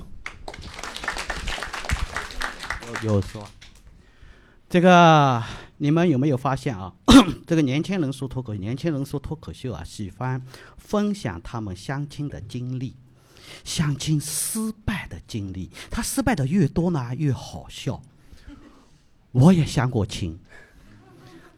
[3.04, 3.44] 有有说，
[4.70, 5.44] 这个
[5.78, 6.94] 你们有没有发现啊？
[7.46, 10.42] 这个年轻人说脱口，年轻人说脱口秀啊，喜欢
[10.78, 12.96] 分享他们相亲的经历，
[13.64, 15.70] 相亲失败的经历。
[15.92, 18.02] 他失败的越多呢，越好笑。
[19.32, 20.40] 我也相过亲，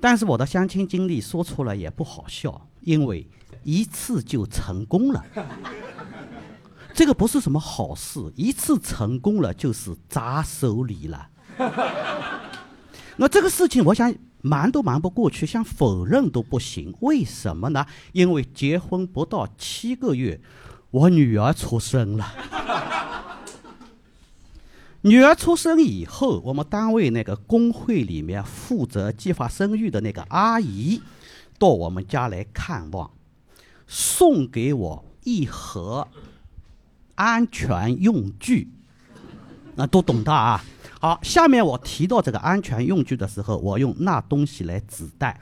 [0.02, 3.28] 但是我的相亲经历说出来也不好笑，因为
[3.64, 5.24] 一次就成功了。
[6.96, 11.30] 这个不是什么好事，一次成功了就是砸手里了。
[13.18, 16.94] 那这个事情，我想瞒都瞒不过去，想否认都不行。
[17.02, 17.86] 为什么呢？
[18.14, 20.40] 因为结婚不到七个月，
[20.92, 22.32] 我女儿出生了。
[25.02, 31.02] 女儿出生以后，我们单位那个工会里面负责计划生育的那个阿姨，
[31.58, 33.10] 到我们家来看望，
[33.88, 36.08] 送给我一盒
[37.16, 38.70] 安全用具，
[39.76, 40.64] 那，都懂的啊。
[41.00, 45.40] 好，下面我提到这个安全用具的时候，我用那东西来指代，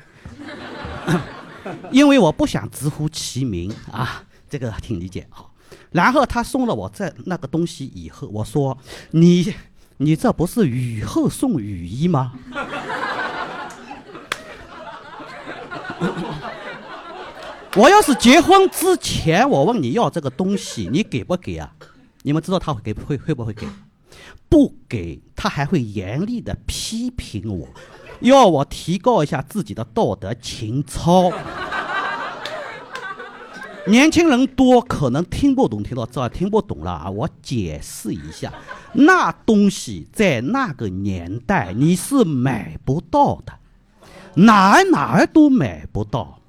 [1.91, 5.53] 因为我不想直呼其名啊，这个挺理解好。
[5.91, 8.77] 然后他送了我这那个东西以后，我说
[9.11, 9.53] 你
[9.97, 12.33] 你这不是雨后送雨衣吗？
[17.77, 21.73] 我要是结婚之前我问你要这个东西，你给不给啊？
[22.23, 23.65] 你们知道他会给会会不会给？
[24.55, 27.67] 不给，他还会严厉的批评我，
[28.21, 31.29] 要我提高一下自己的道德情操。
[33.85, 37.09] 年轻人多，可能听不懂，听到这听不懂了啊！
[37.09, 38.53] 我解释一下，
[38.93, 43.59] 那东西在那个年代你是买不到的，
[44.35, 46.39] 哪儿哪儿都买不到。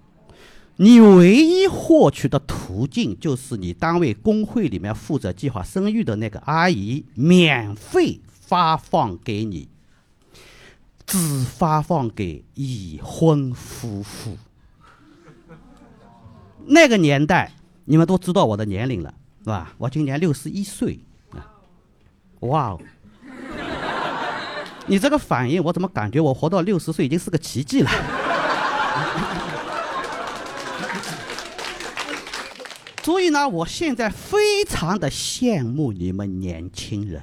[0.79, 9.69] 你唯一获取的途径就是你单位工会里面负责计划生育的那个阿姨免费发放给你，
[11.07, 14.37] 只发放给已婚夫妇。
[16.67, 17.53] 那个年代，
[17.87, 19.73] 你们都知道我的年龄了，是吧？
[19.79, 21.41] 我今年六十一岁，啊，
[22.41, 22.81] 哇哦！
[24.87, 27.91] 你这个反应，我怎么感觉我活到六十岁已经是个奇迹了？
[33.07, 37.23] 所以呢，我现在非常的羡慕你们年轻人，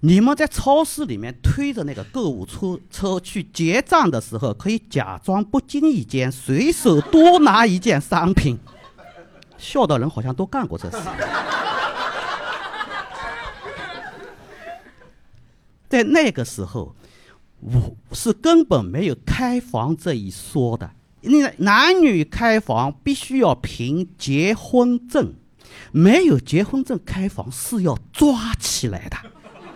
[0.00, 8.58] 你们在超市里面推着那个购物车车去结账的时候，可以假装不经意间随手多拿一件商品，
[9.56, 10.98] 笑的人好像都干过这事。
[15.88, 16.94] 在那个时候，
[17.62, 20.90] 我是根本没有开房这一说的。
[21.20, 25.34] 那男女开房必须要凭结婚证，
[25.92, 29.16] 没有结婚证开房是要抓起来的，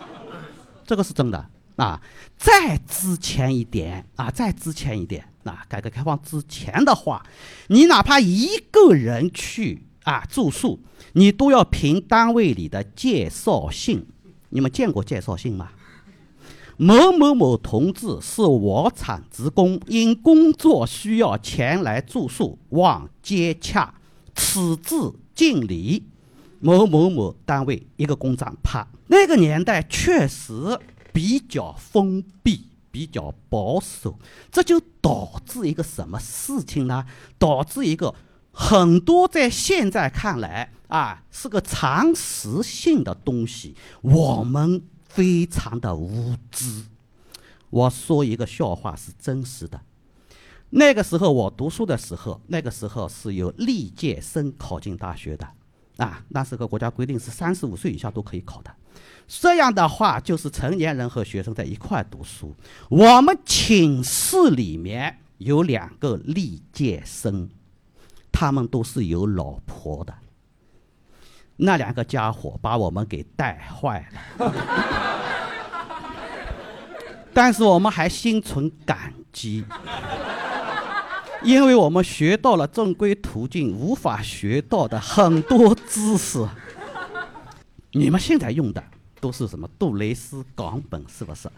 [0.87, 2.01] 这个是真的啊！
[2.37, 7.25] 再之前一点啊，再之前一点啊，改革开放之前的话，
[7.69, 10.81] 你哪怕一个人去啊住宿，
[11.15, 14.07] 你都要凭单位里的介绍信。
[14.51, 15.71] 你们见过介绍信吗？
[16.79, 23.95] 某某某同志是我厂职工，因工作需要前来住宿，望接洽，
[24.35, 24.95] 此致
[25.35, 26.05] 敬礼。
[26.61, 28.87] 某某某单位一个公章，啪。
[29.09, 30.79] 那个年代确实
[31.13, 34.19] 比较封闭，比较保守，
[34.51, 37.05] 这就导致一个什么事情呢？
[37.39, 38.15] 导致一个
[38.51, 44.83] 很多在现在看来啊是个常识性的东西，我们。
[45.13, 46.85] 非常的无知。
[47.71, 49.81] 我说一个笑话是真实的。
[50.71, 55.47] 那个时候我读书的时候，那个时候是有历届生考进大学的，
[55.99, 58.75] 啊，那时候国家规定是三十五岁以下都可以考的。
[59.29, 62.55] 这样的话，就是成年人和学生在一块读书。
[62.89, 67.49] 我们寝室里面有两个历届生，
[68.31, 70.15] 他们都是有老婆的。
[71.65, 74.05] 那两个家伙把我们给带坏
[74.39, 74.39] 了，
[77.33, 79.65] 但是我们还心存感激，
[81.43, 86.45] 因为我们学到了正规途径无法学到的很多知识。
[87.93, 88.83] 你们现在用的
[89.21, 91.49] 都是什么杜蕾斯、港本，是不是？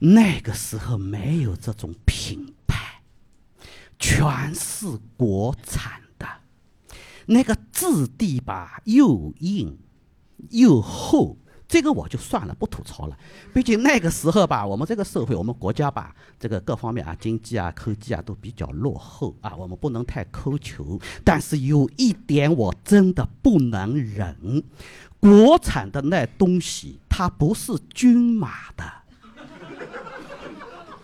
[0.00, 3.00] 那个时候没有这种品牌，
[3.98, 6.02] 全是国产。
[7.26, 9.78] 那个质地吧，又硬
[10.50, 11.36] 又厚，
[11.66, 13.18] 这个我就算了，不吐槽了。
[13.52, 21.00] 毕竟那个时候吧，我们这个社会，我们国家吧，这个各方面啊，经济啊、科技啊都比较落后啊，我们不能太苛求。
[21.24, 24.62] 但是有一点我真的不能忍，
[25.18, 28.84] 国产的那东西它不是均码的，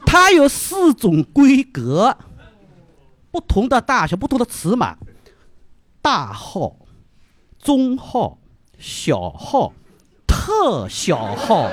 [0.06, 2.16] 它有四种规格，
[3.32, 4.96] 不同的大小、不同的尺码。
[6.02, 6.74] 大号、
[7.62, 8.38] 中号、
[8.76, 9.72] 小号、
[10.26, 11.70] 特小号，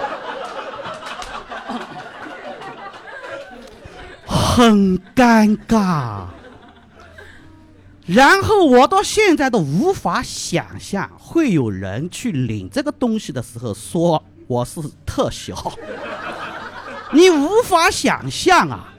[4.28, 6.28] 很尴尬。
[8.06, 15.74] 然后我到现在都无法想象，会有人去领这个东西的时候说我是特小，
[17.14, 18.94] 你无法想象啊！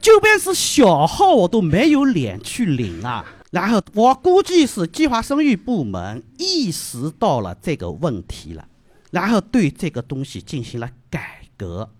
[0.00, 3.24] 就便是小号，我都没有脸去领啊。
[3.50, 8.68] 然后我估计是计划生育部门意识到了这个问题了，
[9.10, 11.90] 然后对这个东西进行了改革。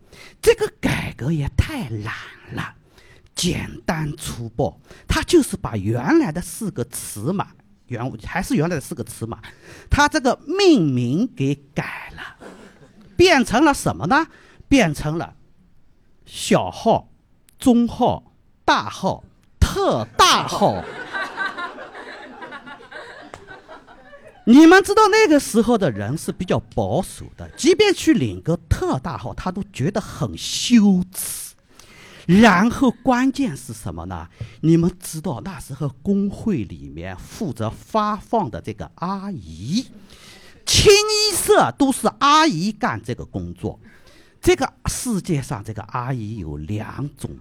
[0.43, 2.15] 这个改革也太懒
[2.53, 2.75] 了，
[3.35, 7.49] 简单粗暴，它就是把原来的四个词码，
[7.87, 9.41] 原还是原来的四个词码，
[9.89, 12.47] 它这个命名给改了，
[13.17, 14.27] 变成了什么呢？
[14.69, 15.35] 变成了
[16.27, 17.09] 小号、
[17.59, 18.35] 中号、
[18.67, 19.25] 大号、
[19.59, 20.85] 特大号。
[24.49, 31.55] 你们知道那个时候的人是比较保守的，即便去领个特大号，他都觉得很羞耻。
[32.25, 34.27] 然后关键是什么呢？
[34.63, 39.87] 你们知道那时候工会里面负责发放的这个阿姨，
[40.65, 43.79] 清一色都是阿姨干这个工作。
[44.41, 47.37] 这个世界上这个阿姨有两种，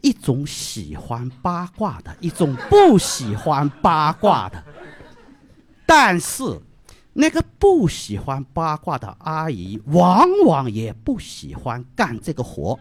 [0.00, 4.64] 一种喜欢八卦的，一种不喜欢八卦的。
[5.92, 6.44] 但是，
[7.14, 12.78] 那个不喜欢八卦的阿姨，往往也不喜欢干这个活。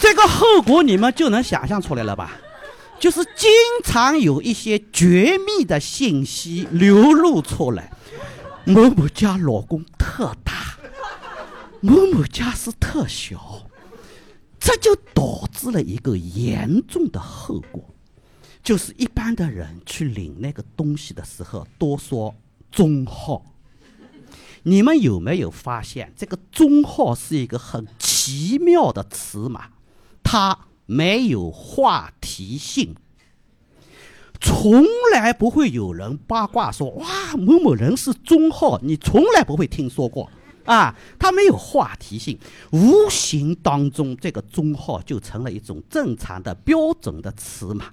[0.00, 2.32] 这个后果你们就能想象出来了吧？
[2.98, 3.48] 就是经
[3.84, 7.92] 常有一些绝密的信息流露出来，
[8.64, 10.76] 某某家老公特大，
[11.80, 13.62] 某某家是特小。
[14.58, 17.94] 这就导致了一个严重的后果，
[18.62, 22.34] 就是一般的人去领那个东西的时候，多说
[22.70, 23.44] 中号。
[24.64, 29.70] 你们有没有发现，这个中号是一个很奇妙的词码？
[30.22, 32.94] 它没有话题性，
[34.40, 40.30] 从来不会有人八卦说哇某某人是中号，你从来不会听说过。
[40.68, 42.38] 啊，它没有话题性，
[42.72, 47.86] 无形当中这个中号就成了一种正常的标准的尺码，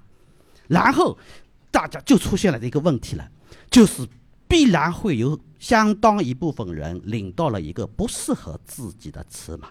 [0.67, 1.17] 然后
[1.71, 3.29] 大家就出现了一个问题了，
[3.71, 4.05] 就是
[4.45, 9.69] 必然会有相当一部分人领到了一个不适合自己的尺码，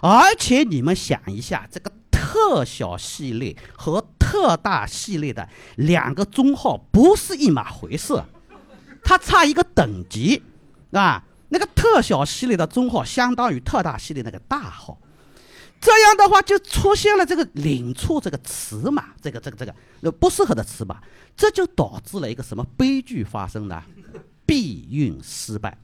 [0.00, 8.22] 而且你们想一下，这个特小系列和特大系列的两个中号不是一码回事，
[9.02, 10.44] 它差一个等级，
[10.92, 11.24] 啊。
[11.48, 14.98] 那个特小系列的中号相当于特大系列那个大号，
[15.80, 21.00] 这样的话就出现了这个领错这个尺码，这个这个这个那不适合的尺码，
[21.36, 23.82] 这就导致了一个什么悲剧发生呢？
[24.46, 25.76] 避孕失败。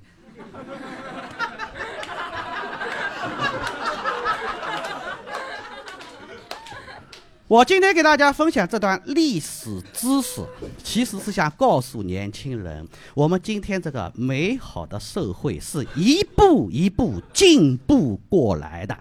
[7.53, 10.41] 我今天给大家分享这段历史知识，
[10.83, 18.97] 其实是想告诉年轻人，我们今天这个美好的社会是一步一步进步过来的。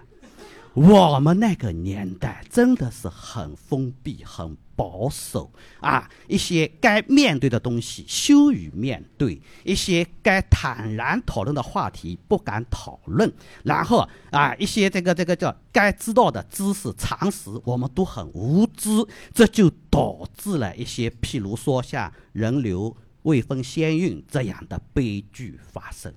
[0.74, 6.10] 我们那个年代真的是很封闭、很保守啊！
[6.26, 26.12] 一些该面对的东西羞于面对，一些该坦然讨论的话题不敢讨论，然后啊，一些这个这个叫该知道的知识常识，我们都很无知，这就导致了一些譬如说像人流未婚先孕这样的悲剧发生。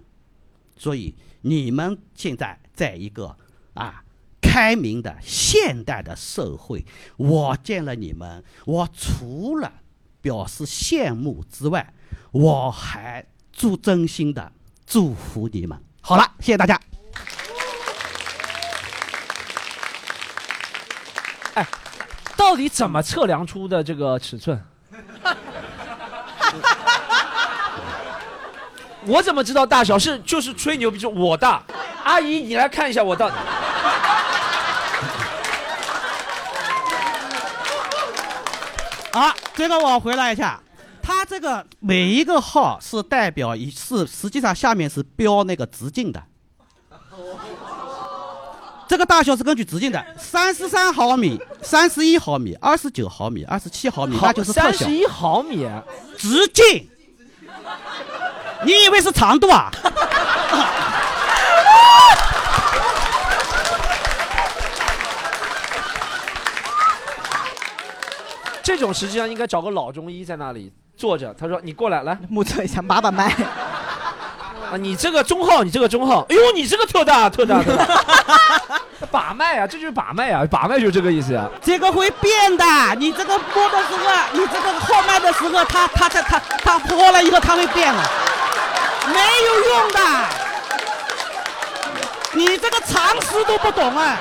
[0.75, 3.37] 所以你们现在在一个
[3.75, 4.01] 啊。
[4.55, 6.85] 开明的现代的社会，
[7.17, 9.69] 我见了你们，我除了
[10.21, 11.93] 表示羡慕之外，
[12.31, 14.49] 我还祝真心的
[14.87, 15.77] 祝福你们。
[15.99, 16.79] 好了，谢谢大家。
[21.55, 21.67] 哎，
[22.37, 24.57] 到底怎么测量出的这个尺寸？
[29.05, 29.99] 我怎么知道大小？
[29.99, 31.61] 是就是吹牛逼说我大，
[32.05, 33.27] 阿姨你来看一下我大。
[33.27, 33.54] 啊，
[39.55, 40.61] 这个我回答一下，
[41.01, 46.21] 它这个每一个号是代表一是实际上下面是标那个直径的，
[48.87, 54.79] 这个大小是根据直径的，三十三毫米、三十一毫米、二十九毫米、二十七毫米，那就是特小。
[54.79, 55.65] 三十一毫米，
[56.17, 56.89] 直径，
[58.65, 59.71] 你以为是长度啊？
[68.65, 71.31] 这种实际上应该找个老中医在那里坐着。
[71.39, 73.25] 他说：“你过来，来 目测一下，把把脉。
[74.71, 77.85] 啊，你这个中号，你这个中号，哎呦，你这个特大特大特大，
[79.11, 81.47] 把脉啊，这就是把脉啊，把脉就是这个意思啊。
[81.61, 82.65] 这个会变的，
[82.97, 88.03] 你这个摸的时候，你这个号脉的时候，它它它它它破了以后，它会变了，
[89.13, 89.99] 没有用的。
[92.33, 94.17] 你这个常识都不懂啊。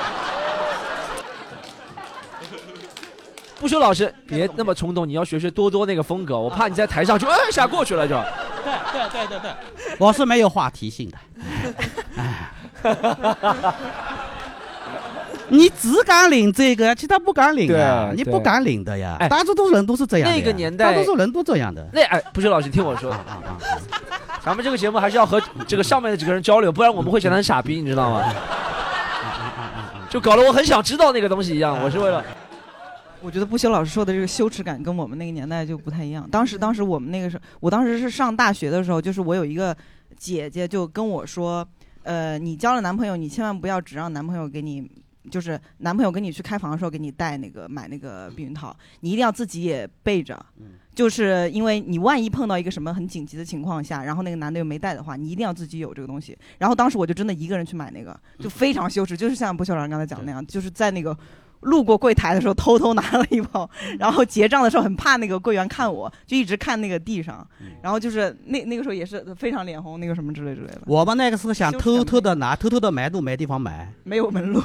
[3.59, 8.15] 不修老师别那么冲动，你要学学多多那个风格，我怕你在台上就哎一下过去了就。
[8.63, 9.51] 对对对对对，
[9.97, 11.17] 我是没有话题性的。
[15.47, 18.11] 你只敢领这个，其他不敢领啊！
[18.15, 20.35] 你不敢领的呀哎，大多数人都是这样的。
[20.35, 21.87] 那个年代大多数人都这样的。
[21.93, 23.15] 那哎，不修老师听我说，
[24.43, 28.23] 咱们这个节目还是要和这个上面的几个人交流，不然我们会显得很傻逼，你知道吗？
[30.09, 32.23] 就搞得我很想知道那个东西一样，我是为了。
[33.25, 36.29] 我觉得不修老师说的这个羞耻感跟我们那个年代就不太一样。
[36.29, 39.75] 当时，当时我们那个时候，我当时是上大学的时候，就是我有一个
[40.15, 41.67] 姐姐就跟我说，
[42.03, 44.87] 呃，你交了男朋友，你千万不要只让男朋友给你，
[45.31, 50.45] 就是男朋友跟你去开房的时候给你带那个买那个避孕套，你一定要自己也备着。
[50.93, 56.37] 就是因为你万一碰到一个什么很紧急的情况下，然后那个男的又没带的话，你一定要自己有这个东西。
[56.59, 61.17] 然后当时我就真的一个人去买那个，就非常羞耻，就是像不修老师刚才讲的那样，就是在那个
[61.61, 67.45] 路过柜台的时候偷偷拿了一包，然后结账的时候很怕那个柜员看我，就一直看那个地上，
[67.81, 74.61] 然后就是那那个时候也是非常脸红，那个什么之类之类的，我们那个时候想偷偷的拿，偷偷的买都没地方买，没有门路。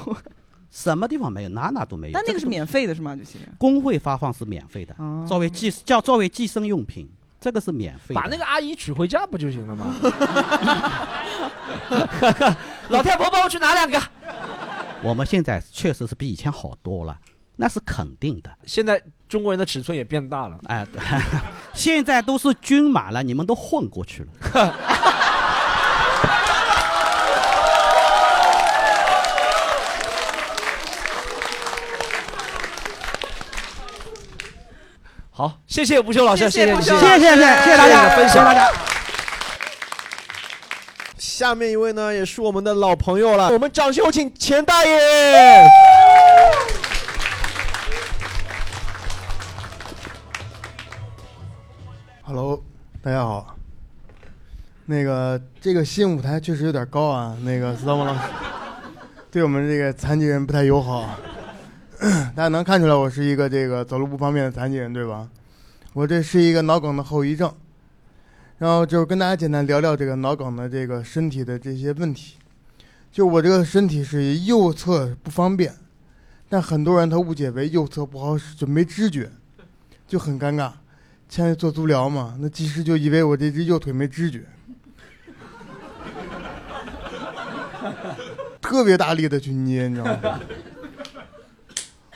[0.70, 2.12] 什么地方没有，哪哪都没有。
[2.12, 3.16] 但那个是免费的是吗？
[3.16, 7.08] 就其实工会发放是免费的，哦作为计叫作为计生用品，
[7.40, 8.20] 这个是免费的。
[8.20, 9.92] 把那个阿姨娶回家不就行了吗？
[12.90, 14.00] 老太婆帮我去拿两个。
[15.02, 17.16] 我们现在确实是比以前好多了，
[17.56, 18.50] 那是肯定的。
[18.66, 21.00] 现在中国人的尺寸也变大了，哎，对
[21.72, 24.28] 现在都是均码了，你们都混过去了。
[35.30, 38.70] 好，谢谢吴修老师，谢谢谢谢谢谢谢谢谢谢大家，谢谢大家。
[41.20, 44.98] 下面一位呢，也是我们的老朋友了，我们掌声有请钱大爷。
[52.22, 52.64] Hello，
[53.02, 53.54] 大家好。
[54.86, 58.20] 那个这个新舞台确实有点高啊，那个斯汤老师，
[59.30, 61.06] 对我们这个残疾人不太友好。
[62.34, 65.28] 大家能看出来，我是一个这个走路不方便的残疾人，对吧？
[65.92, 67.52] 我这是一个脑梗的后遗症，
[68.60, 72.34] 然后就是跟大家简单聊聊这个脑梗的这个身体的这些问题。
[73.10, 75.74] 就我这个身体是右侧不方便，
[76.46, 79.30] 但很多人他误解为右侧不好使，就没知觉，
[80.06, 80.70] 就很尴尬。
[81.26, 84.44] 前天做足疗嘛，那技师就以为我这只右腿没知觉，
[88.60, 90.38] 特别大力的去捏，你知道吗？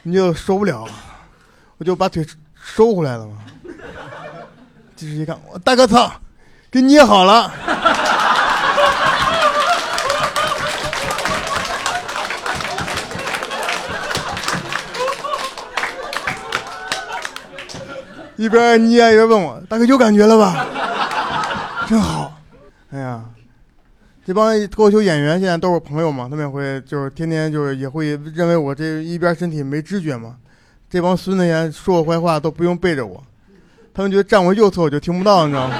[0.02, 0.86] 你就受不了，
[1.78, 2.22] 我就把腿
[2.54, 3.38] 收回来了嘛。
[4.94, 6.20] 技师一看，我大哥操，
[6.74, 7.52] 给捏好了。
[18.34, 20.66] 一边捏一边问我：“大哥有感觉了吧？
[21.88, 22.34] 真好。”
[22.90, 23.22] 哎呀，
[24.26, 30.34] 这帮脱口秀演员现在都是朋友嘛，他们也会就是天天就是也会认为我这一边身体没知觉嘛。
[30.90, 33.22] 这帮孙子现在说我坏话都不用背着我，
[33.94, 35.76] 他们觉得站我右侧我就听不到，你知道吗？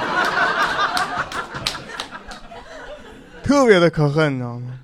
[3.45, 4.81] 特别的可恨，你知道吗？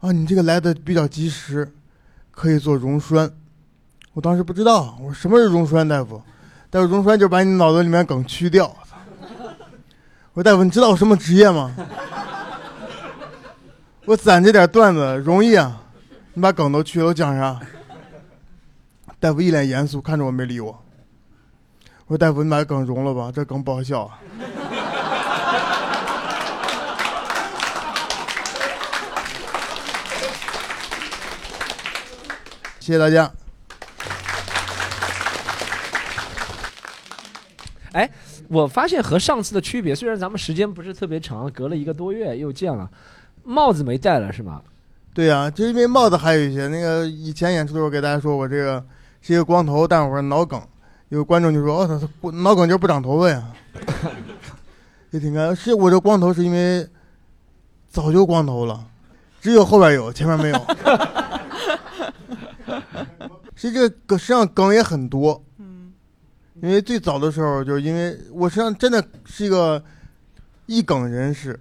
[0.00, 1.72] 啊，你这个来的比较及时，
[2.32, 3.30] 可以做溶栓。
[4.12, 6.20] 我当时不知道，我说什么是溶栓，大夫？
[6.68, 8.66] 大夫，溶栓就把你脑子里面梗去掉。
[10.32, 11.72] 我说大夫，你知道我什么职业吗？
[14.10, 15.80] 我攒这点段子容易啊，
[16.34, 17.60] 你把梗都去了，我讲啥？
[19.20, 20.76] 大夫一脸严肃看着我，没理我。
[22.06, 24.10] 我说大夫，你把梗融了吧，这梗不好笑。
[32.80, 33.30] 谢谢大家。
[37.92, 38.10] 哎，
[38.48, 42.90] 我发现和上次的区别，虽然咱们时间不是特别长，隔了一个多月又见了，
[43.44, 44.62] 帽子没戴了是吗？
[45.12, 48.84] 对呀、啊，就因为帽子还有一些那个以前演出的时候给大家说我这个
[49.20, 50.60] 是一个光头，但我是脑梗。
[51.08, 53.52] 有观众就说：“哦，他他脑梗就是不长头发呀。
[55.10, 55.54] ”也挺尴尬。
[55.54, 56.88] 是我这光头是因为
[57.88, 58.86] 早就光头了，
[59.40, 60.58] 只有后边有，前面没有。
[63.56, 65.42] 是这个梗，实际上梗也很多。
[65.58, 65.92] 嗯，
[66.62, 69.82] 因为最早的时候，就是因为我实际上真的是一个
[70.66, 71.58] 一梗人士，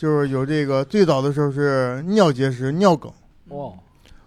[0.00, 3.12] 就是有这个最早的时候是尿结石、尿梗，
[3.50, 3.74] 哦，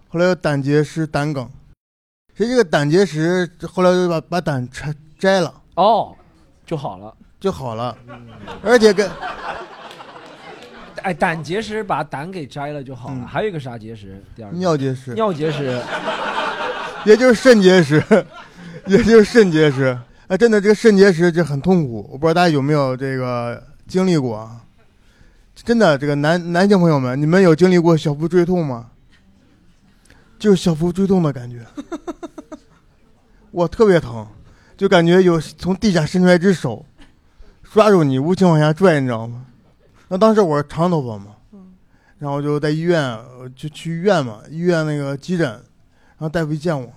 [0.06, 1.50] 后来有胆结石、胆梗。
[2.36, 6.14] 其实这个胆结石后来就把把胆拆摘了，哦，
[6.64, 7.12] 就好了。
[7.40, 7.98] 就好了，
[8.62, 9.10] 而且跟
[11.02, 13.16] 哎，胆结石把胆给摘了就好了。
[13.16, 14.22] 嗯还有一个啥结石？
[14.36, 15.82] 第二个尿结石，尿结石。
[17.04, 18.00] 也就是肾结石，
[18.86, 19.98] 也就是肾结石。
[20.28, 24.60] 哎，真的，这个肾结石这很痛苦，我不知道大家有没有这个经历过啊？
[25.54, 28.90] 真的，这个男男性朋友们，你们有经历过小腹坠痛吗？
[30.38, 31.64] 就是小腹坠痛的感觉，
[33.50, 34.26] 我，特别疼，
[34.76, 36.84] 就感觉有从地下伸出来一只手，
[37.62, 39.46] 抓住你，无情往下拽，你知道吗？
[40.08, 41.36] 那当时我是长头发嘛，
[42.18, 45.60] 然后就在医院，呃就去医院嘛，医院那个急诊，然
[46.18, 46.92] 后大夫一见我，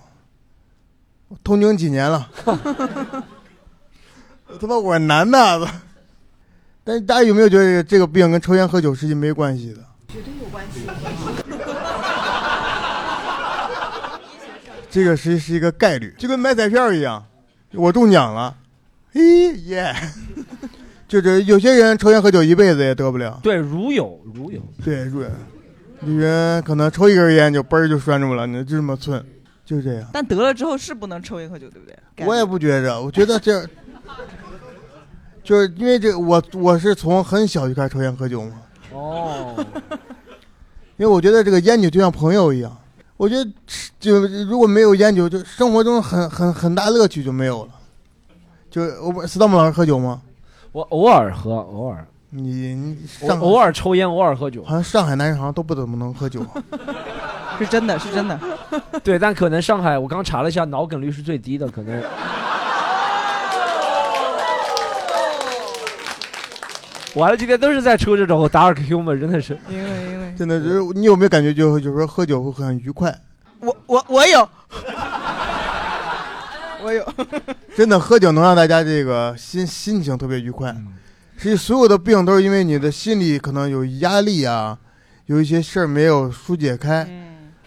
[1.28, 2.28] 我痛经几年了，
[4.60, 5.70] 他妈我是男的，
[6.88, 9.80] 但大家有没有觉得这个病跟抽烟喝酒实际没关系的？
[10.08, 10.86] 绝对有关系。
[14.88, 17.22] 这个实际是一个概率，就跟买彩票一样，
[17.74, 18.56] 我中奖了，
[19.12, 19.94] 嘿耶！
[21.06, 24.58] 就这有些人抽烟喝酒一辈子也得不了，对，如有如有。
[24.82, 25.28] 对，如有
[26.16, 29.22] 人可能抽一根烟就嘣儿就拴住了，你就这么寸，
[29.62, 30.08] 就这样。
[30.10, 32.26] 但得了之后是不能抽烟喝酒，对不对？
[32.26, 33.60] 我也不觉着，我觉得这，
[35.48, 38.52] 就是因为这我我是从很小就开始抽烟喝酒嘛，
[38.92, 39.64] 哦，
[40.98, 42.76] 因为我觉得这个烟酒就像朋友一样，
[43.16, 43.50] 我觉得
[43.98, 47.70] 就如果没有烟酒，就生活中很很很大乐趣就没有了。
[48.70, 50.20] 就我不斯道姆老师喝酒吗？
[50.70, 52.06] 我偶尔喝，偶尔。
[52.28, 54.62] 你上偶尔抽烟，偶尔喝酒。
[54.64, 56.44] 好像上海男人好像都不怎么能喝酒，
[57.58, 58.38] 是真的，是真的。
[59.02, 62.04] 对，但可能上海，我刚查了一下，脑梗率是最低的，可能。
[67.14, 69.58] 完了，今天都是在抽这种 dark humor，真的是。
[69.68, 73.16] 因为因为真的就是你有没有感觉就有时候喝酒会很愉快？
[73.60, 74.48] 我我我有，
[76.84, 77.04] 我有。
[77.76, 80.74] 真的喝酒能让大家这个心心情特别愉快。
[81.36, 84.76] 实际所有的病都是因为你的心里可能有压力啊，
[85.26, 87.08] 有一些事儿没有疏解开。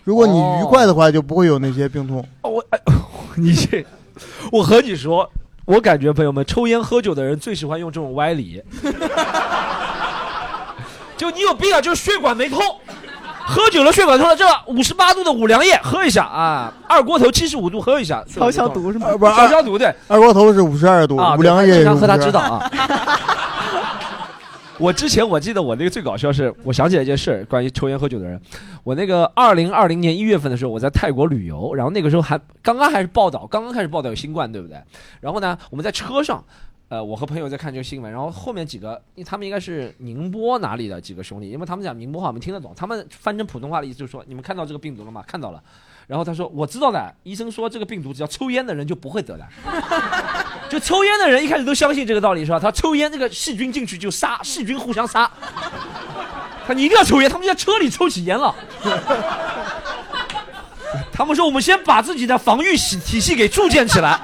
[0.04, 2.26] 如果你愉快的话，就不会有那些病痛。
[2.42, 2.80] 我哎，
[3.38, 3.86] 你这，
[4.52, 5.30] 我和你说，
[5.72, 8.62] 我感觉朋友们，抽烟喝酒的人最喜欢用这种歪理。
[11.16, 12.60] 就你有病啊，就是血管没通，
[13.46, 19.08] 喝酒了血管通了，这五十八度的五粮液喝一下啊，二锅头七十五度喝一下，消消毒是吗？
[19.18, 19.96] 不是消消毒对。
[20.10, 22.70] 二锅头是五十二度，啊，五粮液经常喝他知道啊。
[24.82, 28.42] 我之前我记得我那个最搞笑是，我想起来一件事儿，关于抽烟喝酒的人。
[28.84, 34.82] 我那个二零二零年一月份的时候，我在泰国旅游，然后那个时候还刚刚还是报道，刚刚开始报道有新冠，对不对？
[35.20, 36.44] 然后呢，我们在车上，
[36.90, 45.24] 呃，我和朋友在看这个新闻，然后后面几个，因为他们应该是宁波哪里的几个兄弟，因为他们讲宁波话我们听得懂，他们翻成普通话的意思就是说，你们看到这个病毒了吗？
[45.28, 45.62] 看到了。
[46.08, 49.48] 然后他说：“我知道的，医生说这个病毒只要抽烟的人就不会得的。
[50.72, 52.58] 就抽烟的人一开始都相信这个道理是吧？
[52.58, 55.30] 他抽烟这个细菌进去就杀，细菌互相杀。
[56.66, 58.56] 他你一定要抽烟，他们在车里抽起烟了。
[61.12, 64.18] 他们说我们先把自己的防御系体系给铸建起来，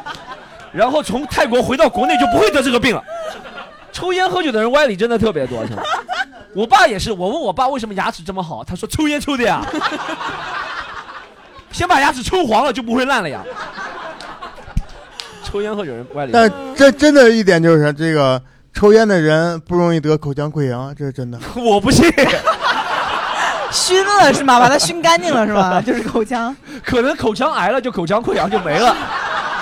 [0.71, 3.03] 然后从泰国回到国内就不会得这个病了。
[3.91, 5.83] 抽烟喝酒的人歪理真的特别多，是吧？
[6.55, 9.61] 我爸也是，我问我爸为什么牙齿这么好，他说抽烟抽的呀。
[11.73, 13.43] ”先把牙齿抽黄了，就不会烂了呀。
[15.47, 16.31] 抽烟喝酒人歪理。
[16.33, 18.41] 但这真的一点就是这个
[18.73, 21.39] 抽烟的人不容易得口腔溃疡，这是真的。
[21.55, 22.05] 我不信。
[23.71, 24.59] 熏了是吗？
[24.59, 25.79] 把它熏干净了是吗？
[25.83, 26.55] 就是口腔。
[26.83, 28.95] 可能口腔癌了，就口腔溃疡就没了。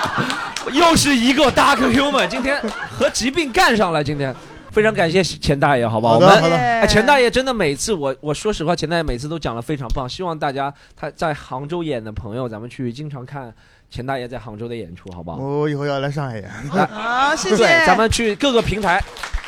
[0.72, 2.60] 又是一个 dark human，今天
[2.90, 4.02] 和疾病干上了。
[4.02, 4.34] 今天
[4.70, 6.14] 非常感谢钱大爷，好不好？
[6.16, 10.08] 我们好的好的哎，钱大爷真的每次我我说实话，钱大爷每次都讲的非常棒。
[10.08, 13.52] 希望大家他在杭州演的朋友，咱们去经常看
[13.90, 15.38] 钱大爷在杭州的演出，好不好？
[15.38, 16.50] 我以后要来上海演。
[16.88, 17.56] 好，谢谢。
[17.56, 19.02] 对，咱们去各个平台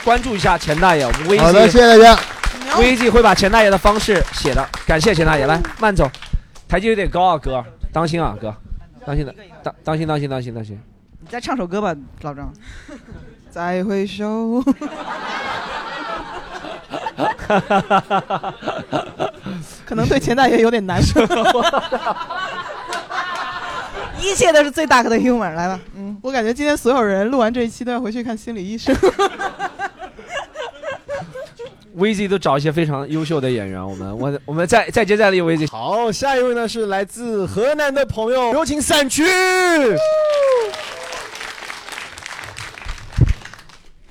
[0.04, 2.18] 关注一下钱大爷，我们微好的，谢谢大家。
[2.78, 4.66] 微信会把钱大爷的方式写的。
[4.86, 6.10] 感谢钱大爷，来慢走，
[6.68, 8.54] 台阶有点高啊，哥，当心啊，哥，
[9.04, 10.80] 当心的，当当心当心当心当心。
[11.20, 12.52] 你再唱首歌吧，老张。
[13.50, 14.62] 再回首。
[19.84, 21.20] 可能对钱大爷有点难受。
[24.20, 26.16] 一切都是最大的 humor，来吧，嗯。
[26.22, 28.94] 我感觉今天所有人录完这一期都要回去看心理医生。
[31.94, 35.66] 威 Z 都找一些非常优秀的演员，我们我我们再再接再厉，威 Z。
[35.66, 39.24] 好，下一位呢是来自河南的朋友，有请散区。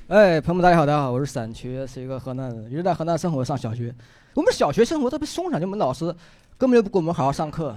[0.08, 3.94] 哎，朋友们，大家好，大家好，我是散区，是一个河南人，一直在河南生活，上小学。
[4.34, 6.14] 我们小学生活特别松散，就我们老师
[6.58, 7.74] 根本就不给我们好好上课，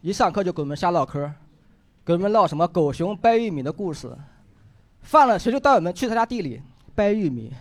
[0.00, 1.30] 一上课就给我们瞎唠嗑，
[2.10, 4.10] 给我们唠什么狗熊掰玉米的故事。
[5.00, 6.60] 放了谁就带我们去他家地里
[6.92, 7.52] 掰玉米，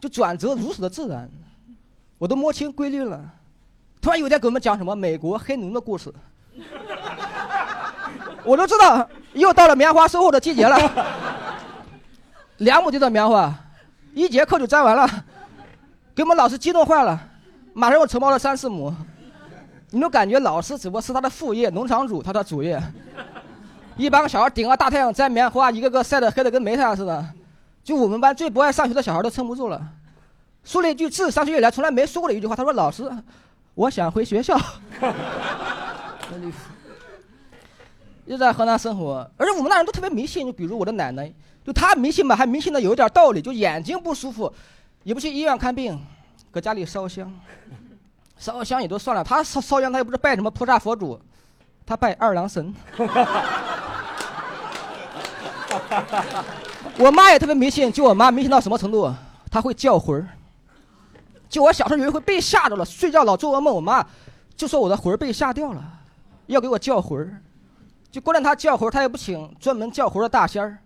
[0.00, 1.28] 就转折如此的自然，
[2.16, 3.22] 我都摸清规律了。
[4.00, 6.10] 突然有一天给我们讲什么美国黑奴的故事，
[8.42, 10.78] 我都知道又到了棉花收获的季节了。
[12.56, 13.54] 两亩地的棉花，
[14.14, 15.06] 一节课就摘完了，
[16.14, 17.20] 给我们老师激动坏了，
[17.74, 18.90] 马上又承包了三四亩。
[19.90, 22.82] 你就感觉老师只不过是他的副业，农场主他的主业。
[23.98, 27.24] 一帮小孩顶个大太阳摘棉花，一个个晒得黑的跟煤炭似的。
[27.82, 29.82] 就我们班最不爱上学的小孩都撑不住了，
[30.62, 32.54] 说了一句自上学以来从来没说过的一句话。
[32.54, 33.10] 他说：“老师，
[33.74, 34.58] 我想回学校。
[38.26, 41.32] ”又在河南生活，而且我们那人都特别迷信，就比如我的奶奶。
[41.64, 44.52] 就她迷信吧，还迷信的有点道理，就眼睛不舒服，
[45.02, 46.00] 也不去医院看病，
[46.50, 47.32] 搁家里烧香，
[48.36, 51.18] 烧香也就算了，他烧烧香他又不是拜什么菩萨佛祖，
[51.86, 52.72] 他拜二郎神。
[56.98, 59.12] 我妈也特别迷信，就我妈迷信到什么程度，
[59.50, 60.28] 她会叫魂儿。
[61.48, 64.04] 就我小时候有一回被吓着了，睡觉老做噩梦，我妈
[64.56, 65.82] 就说我的魂儿被吓掉了，
[66.46, 67.40] 要给我叫魂儿。
[68.10, 70.78] 就关键她叫魂儿，她也不请专门叫魂的大仙儿。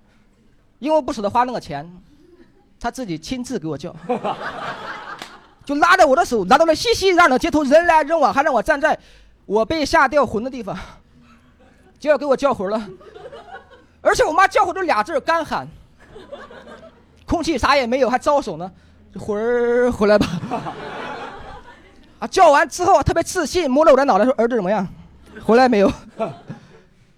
[0.78, 1.88] 因为不舍得花那个钱，
[2.80, 3.94] 她自己亲自给我叫，
[5.64, 8.98] 就拉着我的手，来到了熙熙攘攘的街头，人来人往，还让我站在
[9.46, 10.76] 我被吓掉魂的地方，
[12.00, 12.84] 就要给我叫魂了。
[14.02, 15.66] 而且我妈叫唤就俩字干喊，
[17.24, 18.70] 空气啥也没有，还招手呢，
[19.18, 20.26] 魂儿回来吧。
[22.18, 24.86] 啊，叫完之后特别自信，摸着我的脑袋说：“儿子怎么样？
[25.44, 25.90] 回来没有？”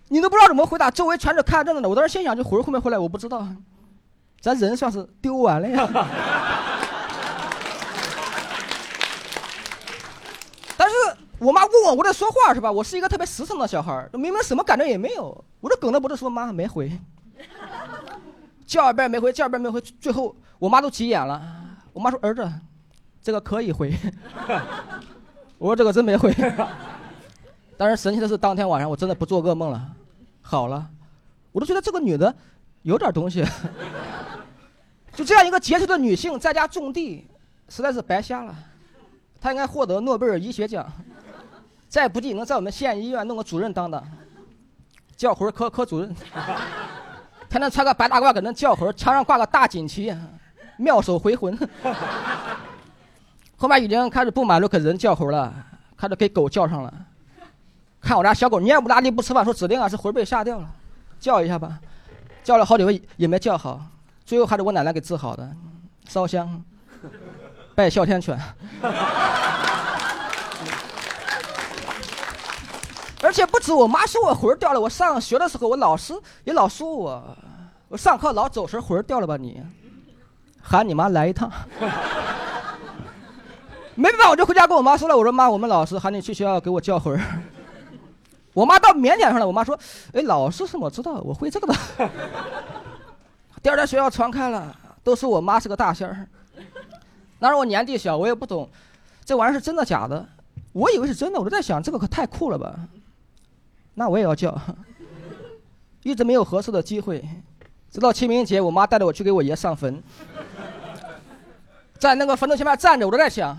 [0.09, 1.89] 你都不知道怎么回答，周围全是看着的。
[1.89, 2.99] 我当时心想，这魂儿会不会回来？
[2.99, 3.47] 我不知道，
[4.41, 5.89] 咱人算是丢完了呀。
[10.77, 10.95] 但是
[11.39, 12.71] 我妈问我，我在说话是吧？
[12.71, 16.91] 我是一个特别实诚的小孩儿明明什么感觉也没有，我就梗着脖子说妈没回，
[18.67, 21.43] 叫一遍没回，叫一遍没回，最后我妈都急眼了。
[21.93, 22.51] 我妈说儿子，
[23.23, 23.95] 这个可以回。
[25.59, 26.35] 我说这个真没回。
[27.77, 29.93] 但是神奇的是，当天晚上我真的不做噩梦了，
[30.41, 30.89] 好了，
[31.53, 32.35] 我都觉得这个女的
[32.83, 33.45] 有点东西。
[35.15, 37.27] 就这样一个杰出的女性，在家种地，
[37.69, 38.55] 实在是白瞎了。
[39.41, 40.85] 她应该获得诺贝尔医学奖，
[41.95, 44.03] 再不济能在我们县医院弄个主任当当，
[45.17, 46.13] 叫魂科科主任，
[47.49, 50.13] 天天穿个白大褂搁那叫魂，墙上挂个大锦旗，
[50.77, 51.57] 妙手回魂。
[53.57, 55.55] 后面已经开始不满足给人叫魂了，
[55.97, 56.93] 开始给狗叫上了。
[58.01, 60.69] 看我家小狗蔫不拉几不吃饭，说指定啊是魂被吓掉了，
[61.21, 61.79] 叫一下吧，
[62.43, 63.81] 叫了好几回也没叫好，
[64.25, 65.49] 最后还是我奶奶给治好的，
[66.09, 66.61] 烧香，
[67.77, 68.37] 拜哮天犬，
[73.25, 76.15] 而且不止我妈说我魂儿掉了，我上学的时候我老师
[76.45, 77.37] 也老说我，
[77.89, 79.63] 我上课老走神魂儿掉了吧你，
[80.61, 81.51] 喊你妈来一趟，
[83.95, 87.43] 没办法我就回家跟我妈说了，我说妈我们老师喊你去学校给我叫魂儿。
[88.53, 89.77] 我妈倒腼腆上了，我妈说
[90.13, 91.75] ：“哎，老师是我知道，我会这个的。”
[93.63, 96.29] 第二天学校传开了，都说我妈是个大仙儿。
[97.39, 98.69] 那时候我年纪小，我也不懂，
[99.25, 100.25] 这玩意儿是真的假的，
[100.73, 102.79] 我以为是真的，我就在想，这个可太酷了吧？
[103.95, 104.57] 那我也要叫，
[106.03, 107.25] 一直没有合适的机会，
[107.91, 110.03] 直到清明节，我妈带着我去给我爷上坟，
[111.99, 113.57] 在那个坟头前面站着，我都在想，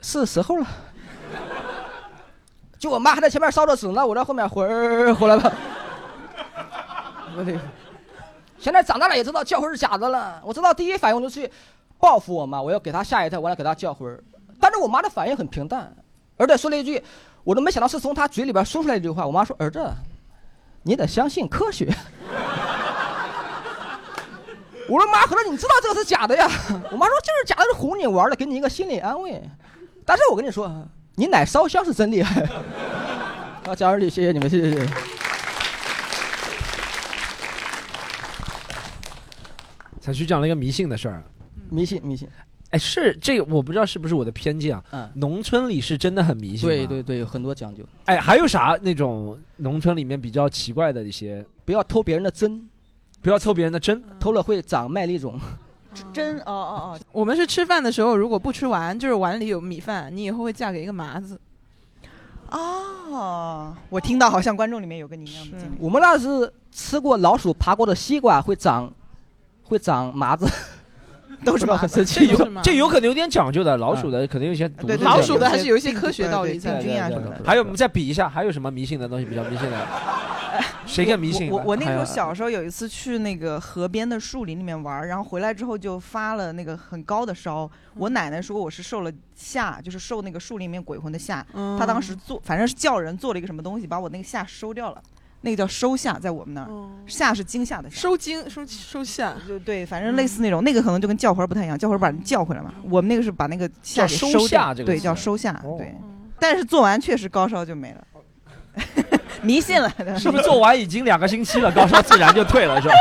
[0.00, 0.66] 是时候了。
[2.76, 5.50] 就我妈还在前面烧着纸呢，我在后面魂儿回来吧。
[7.36, 7.58] 我的，
[8.58, 10.42] 现在长大了也知道叫魂是假的了。
[10.44, 11.50] 我知道第一反应就去
[11.98, 14.22] 报复我妈，我要给她下一跳，我要给她叫魂
[14.60, 15.96] 但是我妈的反应很平淡，
[16.36, 17.02] 而且说了一句，
[17.44, 19.24] 我都没想到是从他嘴里边说出来这句话。
[19.26, 19.88] 我妈说：“儿子，
[20.82, 21.86] 你得相信科学。”
[24.88, 26.50] 我说：“妈，可能你知道这个是假的呀？”
[26.90, 29.42] 我妈说：“就是假的，是哄你玩的，给你一个心理安慰。”
[30.04, 30.70] 但是我跟你说。
[31.16, 32.42] 你奶烧香是真厉害，
[33.70, 34.92] 啊，家人里谢谢你们，谢谢谢谢。
[40.00, 41.22] 才去讲了一个迷信的事儿，
[41.70, 42.28] 迷信迷信。
[42.74, 44.84] 哎，是这个，我不知道是不是我的偏见啊。
[44.90, 46.68] 嗯农村里是真的很迷信。
[46.68, 46.84] 对。
[46.84, 47.84] 对对，有很多讲究。
[48.06, 51.46] 哎，还有啥那种农村里面比较奇怪的一些？
[51.64, 52.68] 不要偷别人的针，
[53.22, 55.38] 不要偷别人的针，偷了会长麦粒肿。
[56.12, 61.40] 针哦哦哦，我们是吃饭的时候，如果不吃完，就是碗里有米饭，你以后会嫁给一个麻子。
[62.50, 65.76] 哦，我听到好像观众里面有跟你一样的经历。
[65.78, 68.92] 我们那是吃过老鼠爬过的西瓜会长，
[69.62, 70.46] 会长麻子，
[71.44, 72.26] 都是麻子很神奇。
[72.26, 74.86] 这有这有可能有点讲究的，老鼠的可能有些毒。
[74.86, 77.40] 对老鼠的还是有一些科学道理在病菌啊什么的。
[77.44, 79.86] 还有，我们再比一下，还有什么迷信的东西比较迷信的？
[80.86, 81.50] 谁更迷信？
[81.50, 87.68] 我我那时候小时候有一次去那个河边的树林里面玩，然后回来之后就发了那个很高的烧。
[87.96, 91.44] 我奶奶说我是受了吓，就是受那个树林里面鬼魂的吓。
[91.54, 95.02] 嗯她当时做，反正是叫人做了一个什么东西，把我那个吓收掉了。
[95.44, 96.68] 那个叫收下，在我们那儿，
[97.06, 97.96] 下是惊吓的吓。
[97.96, 102.72] 收惊收收下，就对，反正类似那种，那个可能就跟叫魂儿不太一样，叫魂儿把人叫回来嘛。
[102.90, 105.94] 我们那个是把那个下给叫收收掉对，叫收下，哦对。
[106.40, 108.04] 但是做完确实高烧就没了，
[109.42, 109.88] 迷信了。
[110.18, 112.96] 是不是做完已经两个星期了，高烧自然就退了，是吧？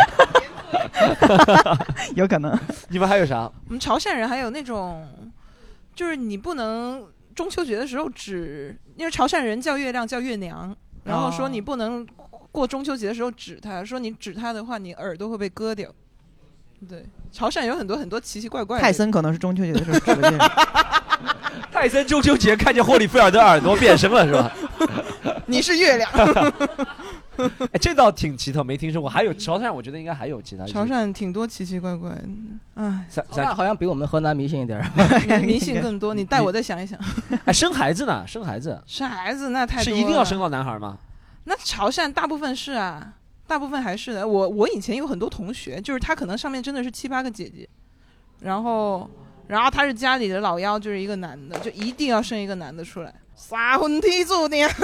[2.16, 2.58] 有可能。
[2.90, 3.50] 你们还有啥？
[3.68, 5.08] 我们潮汕人还有那种，
[5.96, 12.06] 就是你不能中秋节的时候只，因为潮汕人叫月亮叫月娘，然后说你不能
[12.54, 15.90] 过中秋节的时候指他，说你指他的话，你耳朵会被割掉。
[16.88, 18.84] 对，潮汕有很多很多奇奇怪怪的。
[18.84, 20.52] 泰森可能是中秋节的时候指的这个。
[21.72, 24.52] 泰森中秋节看见霍利菲尔德耳朵变身了，是吧？
[25.48, 26.10] 你是月亮。
[27.72, 29.10] 哎，这倒挺奇特，没听说过。
[29.10, 30.64] 还有潮汕，我觉得应该还有其他。
[30.68, 32.22] 潮汕挺多奇奇怪怪的，
[32.76, 36.14] 哎，三潮汕好像比我们河南迷信一点儿，迷信更多。
[36.14, 37.00] 你带我再想一想。
[37.46, 38.24] 哎，生孩子呢？
[38.28, 40.96] 生孩子生孩子那太多是一定要生到男孩吗？
[41.46, 43.14] 那潮汕大部分是啊，
[43.46, 44.28] 大部分还是的。
[44.28, 47.68] 我我以前有很多同学，就是他可能上面真的是七八个姐姐，
[48.40, 49.10] 然后
[49.48, 53.14] 然后他是家里的老幺，就是一个男的，就一定要生一个男的出来。
[53.36, 54.68] 撒婚踢注定。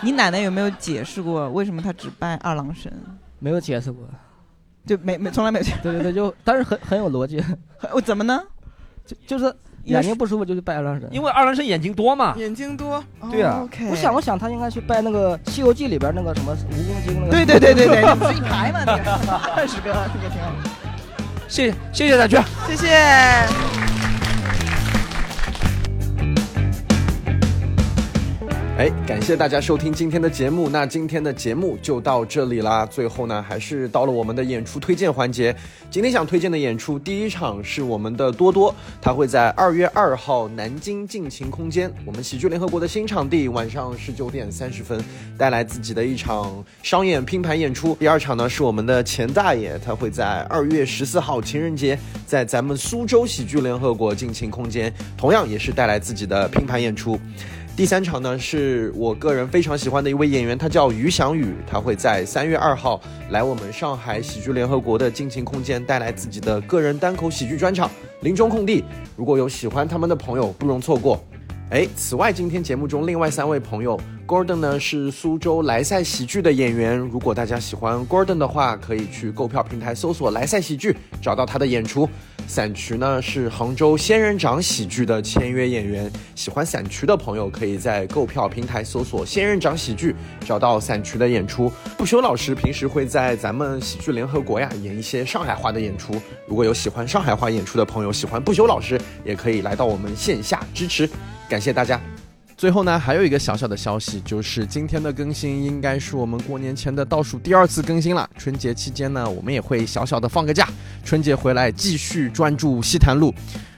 [0.00, 2.92] 你奶奶有没有解释过为什么她只拜二郎神？
[3.38, 4.06] 没有解释过，
[4.86, 5.64] 就没没从来没有。
[5.82, 7.42] 对对对，就但是很很有逻辑。
[7.92, 8.42] 我怎么呢？
[9.06, 9.54] 就就是
[9.84, 12.34] 眼睛不舒服就去拜二郎神，因为二郎神眼睛多嘛。
[12.36, 13.02] 眼睛多。
[13.30, 17.30] 对啊哦 OK 我想，我想他应该去拜那个《西游记》里边那个什么蜈蚣精那个。
[17.30, 18.82] 对对对对对，那不是一排嘛？
[18.86, 19.12] 那个
[19.56, 20.50] 二十个，那个挺好。
[21.48, 22.42] 谢谢谢谢大娟。
[22.66, 23.83] 谢谢。
[28.76, 30.68] 哎，感谢大家收听今天的节目。
[30.68, 32.84] 那今天的节目就到这里啦。
[32.84, 35.54] 最后呢，还是到了我们的演出推荐环节。
[35.92, 45.00] 今天想推荐的演出，第一场是我们的多多，他会在二月二号南京尽情空间，我们喜剧联合国的新场地，晚上十九点三十分，
[45.38, 46.52] 带来自己的一场
[46.82, 47.94] 商演拼盘演出。
[48.00, 51.96] 第二场呢是我们的钱大爷，他会在二月十四号情人节，
[52.26, 57.16] 在咱们苏州喜剧联合国尽情空间，同样也是带来自己的拼盘演出。
[57.76, 63.00] 第三场呢，是我个人非常喜欢的一位演员，他叫于翔宇，他会在三月二号
[63.30, 67.88] 来我们上海喜剧联合国的尽情空间，带来自己的个人单口喜剧专场
[68.20, 68.80] 《林中空地》。
[69.16, 71.20] 如果有喜欢他们的朋友，不容错过。
[71.70, 76.96] 哎，此外，今天节目中另外三位朋友，Gordon 呢是苏州莱赛喜剧的演员。
[76.96, 82.08] 如果大家喜欢 Gordon 的话，可以去购票平台搜索莱赛喜剧，找到他的演出。
[82.46, 90.14] 散渠呢是杭州仙人掌喜剧的签约演员，喜欢散渠的朋友可以在购票平台搜索仙人掌喜剧，
[90.46, 91.72] 找到散渠的演出。
[91.96, 96.14] 不朽老师平时会在咱们喜剧联合国呀演一些上海话的演出，
[96.46, 101.08] 如果有喜欢上海话演出的朋友，喜欢不朽老师，也可以来到我们线下支持，
[101.48, 102.00] 感谢大家。
[102.56, 108.28] 最后呢，还有一个小小的消息，就是今天的更新应该是我们过年前的倒数第二次更新了。
[108.38, 110.68] 春节期间呢，我们也会小小的放个假，
[111.04, 113.34] 春节回来继续专注西坛路。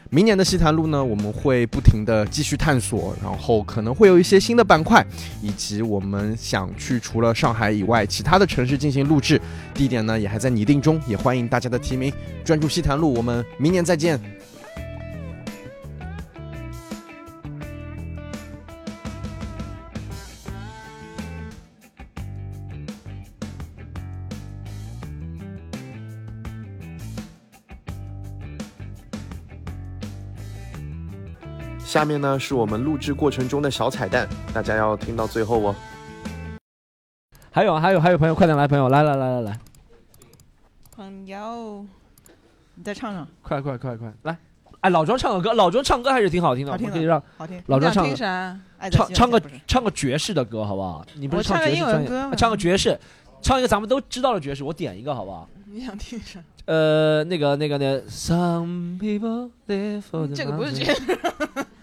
[0.09, 5.05] 明年的西坛路呢，我们会不停的继续探索，然后可能会有一些新的板块，
[5.43, 9.41] 以及我们想去除了上海以外其他的城市进行录制，
[9.75, 12.13] 地点呢也还在拟定中，也欢迎大家的提名。
[12.45, 14.21] 专注西坛路，我们明年再见。
[31.87, 35.75] 下面呢是我们录制过程中的小彩蛋，大家要听到最后哦。
[37.53, 39.61] 还有还有还有朋友，快点来，朋友来来来来来，
[40.97, 41.87] 朋友，
[42.75, 44.37] 你再唱唱，快快快快来！
[44.81, 48.05] 哎，老庄唱个歌，老庄唱歌还是挺好听的，好听可以让好听老庄唱
[48.91, 51.07] 唱唱个唱个爵士的歌好不好？
[51.15, 52.99] 你不是唱我唱个爵士专业英文歌嘛唱个爵士，
[53.41, 55.49] 唱一个咱们都知道的爵士，我点一个好不好？
[55.67, 56.41] 你想听啥？
[56.67, 61.01] 呃，那个那个那个，Some people live for the 这个不是爵士，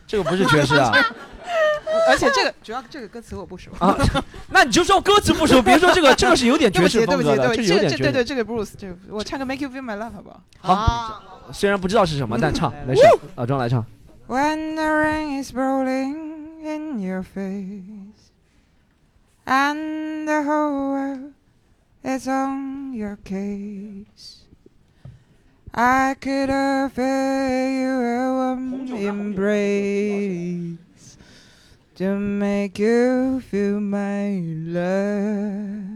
[0.07, 0.91] 这个不是爵士啊。
[2.09, 3.95] 而且这个主要这个歌词我不熟啊，
[4.49, 8.25] 那你就说歌词不熟，别说这个， 这个是有点爵士风格的，对不起，对不起，对不起，这个这对对点爵士。
[8.25, 10.75] 这个 Bruce，这个我唱个 Make You Feel My Love 好不好？
[10.75, 13.01] 好，虽然不知道是什么，但唱没事。
[13.35, 13.85] 老庄来唱。
[14.27, 16.15] When the rain is rolling
[16.63, 18.31] in your face
[19.45, 21.33] and the whole world
[22.03, 24.42] is on your case,
[25.75, 30.77] I could offer you a warm embrace
[31.95, 35.89] to make you feel my love.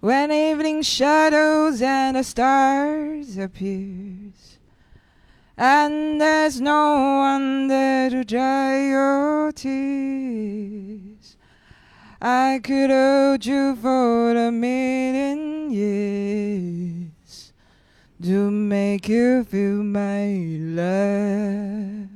[0.00, 4.58] When evening shadows and the stars appears
[5.56, 11.38] and there's no one there to dry your tears.
[12.20, 16.97] I could hold you for a million years
[18.22, 20.26] to make you feel my
[20.58, 22.08] love.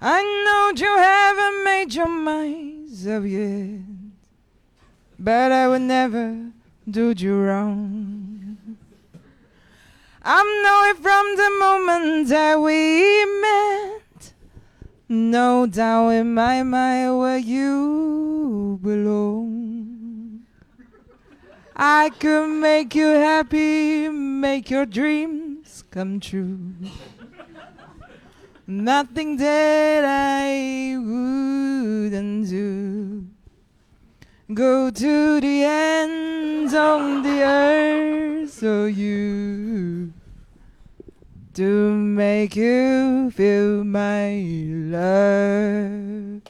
[0.00, 3.80] I know you haven't made your minds up yet,
[5.18, 6.52] but I would never
[6.88, 8.58] do you wrong.
[10.22, 10.46] I'm
[10.90, 14.32] it from the moment that we met.
[15.08, 19.73] No doubt in my mind where you belong.
[21.76, 26.74] I could make you happy, make your dreams come true.
[28.64, 33.26] Nothing that I wouldn't do.
[34.52, 40.12] Go to the ends of the earth, so you
[41.54, 44.44] to make you feel my
[44.90, 46.42] love.